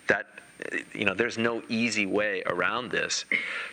That, 0.08 0.28
you 0.94 1.06
know, 1.06 1.14
there's 1.14 1.38
no 1.38 1.62
easy 1.70 2.06
way 2.06 2.44
around 2.46 2.92
this, 2.92 3.26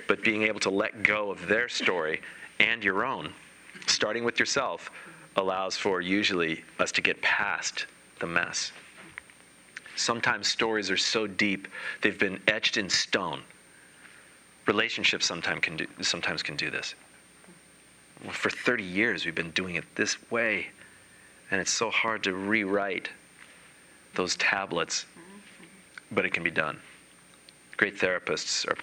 but 0.07 0.23
being 0.23 0.43
able 0.45 0.61
to 0.61 0.71
let 0.71 1.03
go 1.03 1.31
of 1.31 1.47
their 1.47 1.69
story 1.69 2.21
and 2.61 2.83
your 2.83 3.05
own, 3.05 3.33
starting 3.87 4.25
with 4.25 4.39
yourself, 4.39 4.91
allows 5.37 5.77
for 5.77 6.01
usually 6.01 6.65
us 6.79 6.91
to 6.93 7.01
get 7.01 7.21
past 7.23 7.87
the 8.19 8.27
mess. 8.27 8.73
Sometimes 9.97 10.49
stories 10.49 10.91
are 10.91 10.97
so 10.97 11.27
deep 11.27 11.69
they've 12.03 12.19
been 12.19 12.41
etched 12.49 12.77
in 12.77 12.89
stone. 12.89 13.43
Relationships 14.67 15.27
sometimes 15.27 15.61
can 15.61 15.77
do, 15.77 15.87
sometimes 16.01 16.43
can 16.43 16.57
do 16.57 16.71
this. 16.71 16.95
Well, 18.23 18.33
for 18.33 18.51
30 18.51 18.83
years 18.83 19.25
we've 19.25 19.35
been 19.35 19.51
doing 19.53 19.77
it 19.77 19.85
this 19.95 20.17
way, 20.31 20.69
and 21.51 21.61
it's 21.61 21.73
so 21.73 21.91
hard 21.91 22.23
to 22.25 22.35
rewrite 22.35 23.11
those 24.15 24.37
tablets, 24.37 25.07
but 26.11 26.25
it 26.25 26.33
can 26.33 26.43
be 26.43 26.51
done. 26.51 26.81
Great 27.77 27.99
therapists 27.99 28.67
are, 28.69 28.77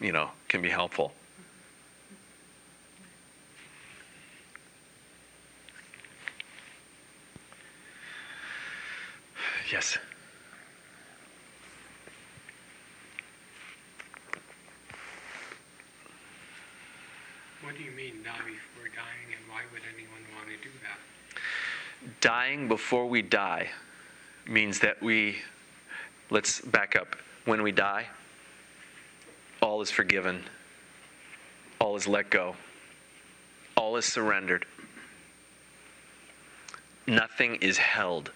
you 0.00 0.12
know, 0.12 0.30
can 0.48 0.60
be 0.60 0.68
helpful. 0.68 1.12
Yes. 9.72 9.96
What 17.62 17.76
do 17.76 17.82
you 17.82 17.90
mean 17.92 18.22
die 18.22 18.32
before 18.36 18.88
dying 18.94 19.32
and 19.32 19.50
why 19.50 19.62
would 19.72 19.82
anyone 19.94 20.20
want 20.36 20.48
to 20.48 20.56
do 20.62 20.70
that? 20.82 20.98
dying 22.20 22.68
before 22.68 23.06
we 23.06 23.22
die 23.22 23.68
means 24.46 24.78
that 24.80 25.02
we 25.02 25.36
let's 26.34 26.60
back 26.60 26.96
up. 26.96 27.16
When 27.44 27.62
we 27.62 27.72
die 27.72 28.06
all 29.62 29.80
is 29.80 29.90
forgiven. 29.90 30.42
All 31.78 31.96
is 31.96 32.06
let 32.06 32.28
go. 32.28 32.54
All 33.78 33.96
is 33.96 34.04
surrendered. 34.04 34.66
Nothing 37.06 37.56
is 37.56 37.78
held. 37.78 38.30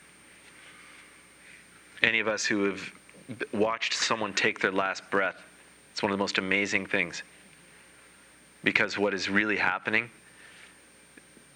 Any 2.03 2.21
of 2.21 2.29
us 2.29 2.47
who 2.47 2.65
have 2.65 2.93
watched 3.53 3.93
someone 3.93 4.33
take 4.33 4.61
their 4.61 4.73
last 4.73 5.03
breath 5.11 5.43
it's 5.99 6.03
one 6.05 6.13
of 6.13 6.17
the 6.17 6.23
most 6.23 6.39
amazing 6.39 6.87
things. 6.87 7.25
Because 8.63 8.97
what 8.97 9.13
is 9.13 9.29
really 9.29 9.57
happening 9.57 10.11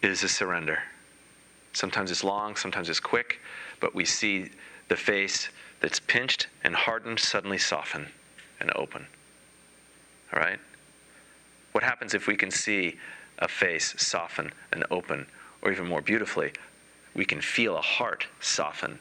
is 0.03 0.25
a 0.25 0.29
surrender. 0.29 0.81
Sometimes 1.73 2.11
it's 2.11 2.25
long, 2.25 2.57
sometimes 2.57 2.89
it's 2.89 2.99
quick, 2.99 3.39
but 3.79 3.95
we 3.95 4.05
see 4.05 4.51
the 4.89 4.97
face 4.97 5.49
that's 5.83 6.01
pinched 6.01 6.47
and 6.65 6.75
hardened 6.75 7.19
suddenly 7.19 7.59
soften 7.59 8.07
and 8.61 8.71
open. 8.77 9.07
All 10.33 10.41
right? 10.41 10.61
What 11.73 11.85
happens 11.85 12.15
if 12.15 12.27
we 12.27 12.37
can 12.37 12.51
see 12.51 12.97
a 13.41 13.49
face 13.49 13.95
soften 13.99 14.53
and 14.73 14.85
open, 14.91 15.27
or 15.61 15.73
even 15.73 15.87
more 15.87 16.01
beautifully, 16.01 16.53
we 17.15 17.25
can 17.25 17.41
feel 17.41 17.77
a 17.77 17.83
heart 17.83 18.27
soften 18.41 19.01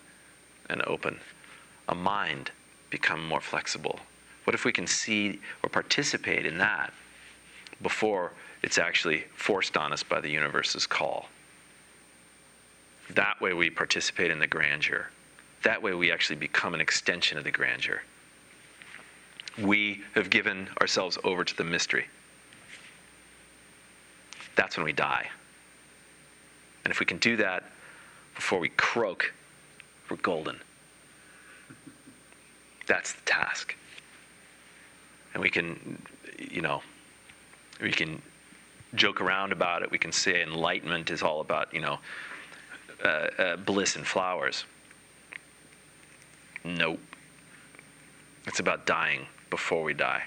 and 0.70 0.82
open, 0.88 1.20
a 1.88 1.96
mind 1.96 2.52
become 2.90 3.26
more 3.26 3.42
flexible? 3.42 4.00
What 4.46 4.56
if 4.56 4.66
we 4.66 4.72
can 4.72 4.88
see 4.88 5.40
or 5.64 5.70
participate 5.70 6.48
in 6.48 6.58
that 6.58 6.92
before 7.82 8.32
it's 8.64 8.80
actually 8.80 9.26
forced 9.36 9.78
on 9.78 9.94
us 9.94 10.02
by 10.02 10.20
the 10.20 10.30
universe's 10.30 10.88
call? 10.88 11.28
That 13.12 13.40
way 13.40 13.54
we 13.54 13.70
participate 13.70 14.32
in 14.32 14.40
the 14.40 14.48
grandeur. 14.48 15.10
That 15.64 15.82
way 15.82 15.94
we 15.94 16.12
actually 16.12 16.38
become 16.38 16.74
an 16.74 16.82
extension 16.82 17.38
of 17.38 17.44
the 17.44 17.52
grandeur. 17.52 18.02
We 19.60 20.02
have 20.16 20.30
given 20.30 20.70
ourselves 20.80 21.18
over 21.24 21.44
to 21.44 21.56
the 21.56 21.64
mystery. 21.64 22.06
That's 24.56 24.78
when 24.78 24.86
we 24.86 24.94
die. 24.94 25.30
And 26.84 26.92
if 26.92 27.00
we 27.00 27.06
can 27.06 27.18
do 27.18 27.38
that 27.38 27.64
before 28.36 28.60
we 28.60 28.70
croak, 28.70 29.34
we're 30.10 30.18
golden. 30.18 30.60
That's 32.88 33.14
the 33.14 33.22
task. 33.22 33.76
And 35.34 35.42
we 35.42 35.50
can, 35.50 36.02
you 36.38 36.62
know, 36.62 36.82
we 37.82 37.92
can 37.92 38.22
joke 38.96 39.22
around 39.22 39.52
about 39.52 39.84
it. 39.84 39.92
We 39.92 39.98
can 39.98 40.12
say 40.12 40.44
enlightenment 40.44 41.10
is 41.12 41.22
all 41.22 41.40
about, 41.40 41.74
you 41.74 41.82
know, 41.82 42.00
uh, 43.04 43.08
uh, 43.08 43.56
bliss 43.58 43.96
and 43.96 44.06
flowers. 44.06 44.66
Nope. 46.64 47.00
It's 48.48 48.60
about 48.60 48.86
dying 48.86 49.28
before 49.50 49.84
we 49.84 49.94
die. 49.94 50.24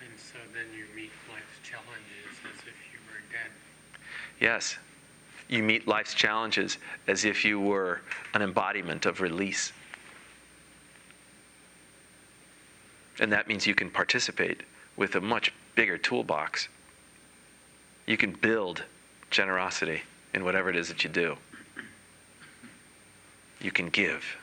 And 0.00 0.10
so 0.16 0.38
then 0.52 0.66
you 0.76 0.84
meet 0.94 1.10
life's 1.30 1.68
challenges 1.68 2.38
as 2.44 2.60
if 2.60 2.74
you 2.92 2.98
were 3.08 3.20
dead. 3.30 3.50
Yes. 4.40 4.76
You 5.48 5.62
meet 5.62 5.86
life's 5.86 6.14
challenges 6.14 6.78
as 7.06 7.24
if 7.24 7.44
you 7.44 7.60
were 7.60 8.00
an 8.34 8.42
embodiment 8.42 9.06
of 9.06 9.20
release. 9.20 9.72
And 13.20 13.30
that 13.32 13.48
means 13.48 13.66
you 13.66 13.74
can 13.74 13.90
participate 13.90 14.62
with 14.96 15.14
a 15.14 15.20
much 15.20 15.52
bigger 15.74 15.98
toolbox. 15.98 16.68
You 18.06 18.16
can 18.16 18.32
build 18.32 18.84
generosity 19.30 20.02
in 20.34 20.44
whatever 20.44 20.70
it 20.70 20.76
is 20.76 20.88
that 20.88 21.04
you 21.04 21.10
do. 21.10 21.36
You 23.62 23.70
can 23.70 23.88
give 23.88 24.36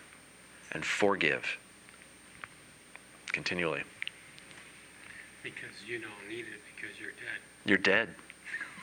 and 0.71 0.83
forgive 0.83 1.57
continually. 3.33 3.83
Because 5.43 5.75
you 5.85 5.99
don't 5.99 6.29
need 6.29 6.45
it 6.45 6.61
because 6.75 6.97
you're 6.99 7.11
dead. 7.11 7.39
You're 7.65 7.77
dead. 7.77 8.15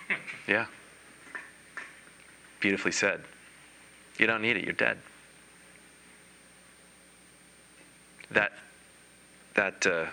yeah. 0.49 0.67
Beautifully 2.61 2.93
said. 2.93 3.23
You 4.19 4.27
don't 4.27 4.43
need 4.43 4.57
it, 4.57 4.65
you're 4.65 4.73
dead. 4.73 4.99
That, 8.31 8.53
that 9.55 9.87
uh, 9.87 10.07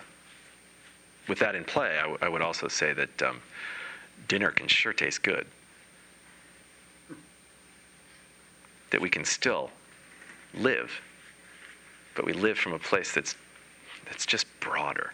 with 1.27 1.39
that 1.39 1.55
in 1.55 1.63
play, 1.63 1.97
I, 1.97 2.01
w- 2.01 2.19
I 2.21 2.29
would 2.29 2.41
also 2.41 2.67
say 2.67 2.93
that 2.93 3.21
um, 3.21 3.41
dinner 4.27 4.51
can 4.51 4.67
sure 4.67 4.93
taste 4.93 5.23
good. 5.23 5.47
That 8.91 9.01
we 9.01 9.09
can 9.09 9.25
still 9.25 9.71
live, 10.53 10.91
but 12.15 12.25
we 12.25 12.33
live 12.33 12.57
from 12.57 12.73
a 12.73 12.79
place 12.79 13.11
that's, 13.11 13.35
that's 14.05 14.25
just 14.25 14.45
broader. 14.59 15.13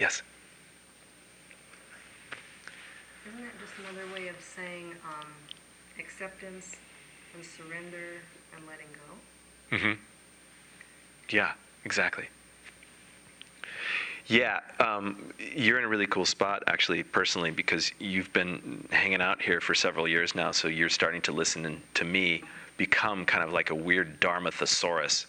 Yes? 0.00 0.22
Isn't 3.28 3.40
that 3.42 3.52
just 3.60 3.72
another 3.78 4.12
way 4.14 4.28
of 4.28 4.36
saying 4.40 4.94
um, 5.04 5.28
acceptance 5.98 6.76
and 7.34 7.44
surrender 7.44 8.22
and 8.56 8.66
letting 8.66 8.86
go? 8.92 9.76
Mm-hmm. 9.76 10.00
Yeah, 11.30 11.52
exactly. 11.84 12.28
Yeah, 14.30 14.60
um, 14.78 15.32
you're 15.56 15.78
in 15.78 15.84
a 15.84 15.88
really 15.88 16.06
cool 16.06 16.24
spot, 16.24 16.62
actually, 16.68 17.02
personally, 17.02 17.50
because 17.50 17.90
you've 17.98 18.32
been 18.32 18.86
hanging 18.92 19.20
out 19.20 19.42
here 19.42 19.60
for 19.60 19.74
several 19.74 20.06
years 20.06 20.36
now, 20.36 20.52
so 20.52 20.68
you're 20.68 20.88
starting 20.88 21.20
to 21.22 21.32
listen 21.32 21.82
to 21.94 22.04
me 22.04 22.44
become 22.76 23.26
kind 23.26 23.42
of 23.42 23.52
like 23.52 23.70
a 23.70 23.74
weird 23.74 24.20
Dharma 24.20 24.52
thesaurus. 24.52 25.26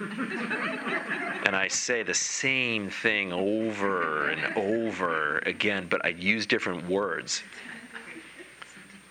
and 0.00 1.54
I 1.54 1.68
say 1.68 2.02
the 2.02 2.12
same 2.12 2.90
thing 2.90 3.32
over 3.32 4.30
and 4.30 4.56
over 4.56 5.38
again, 5.46 5.86
but 5.88 6.04
I 6.04 6.08
use 6.08 6.44
different 6.44 6.88
words. 6.88 7.44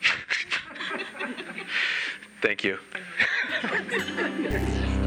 Thank 2.42 2.66
you. 2.66 2.78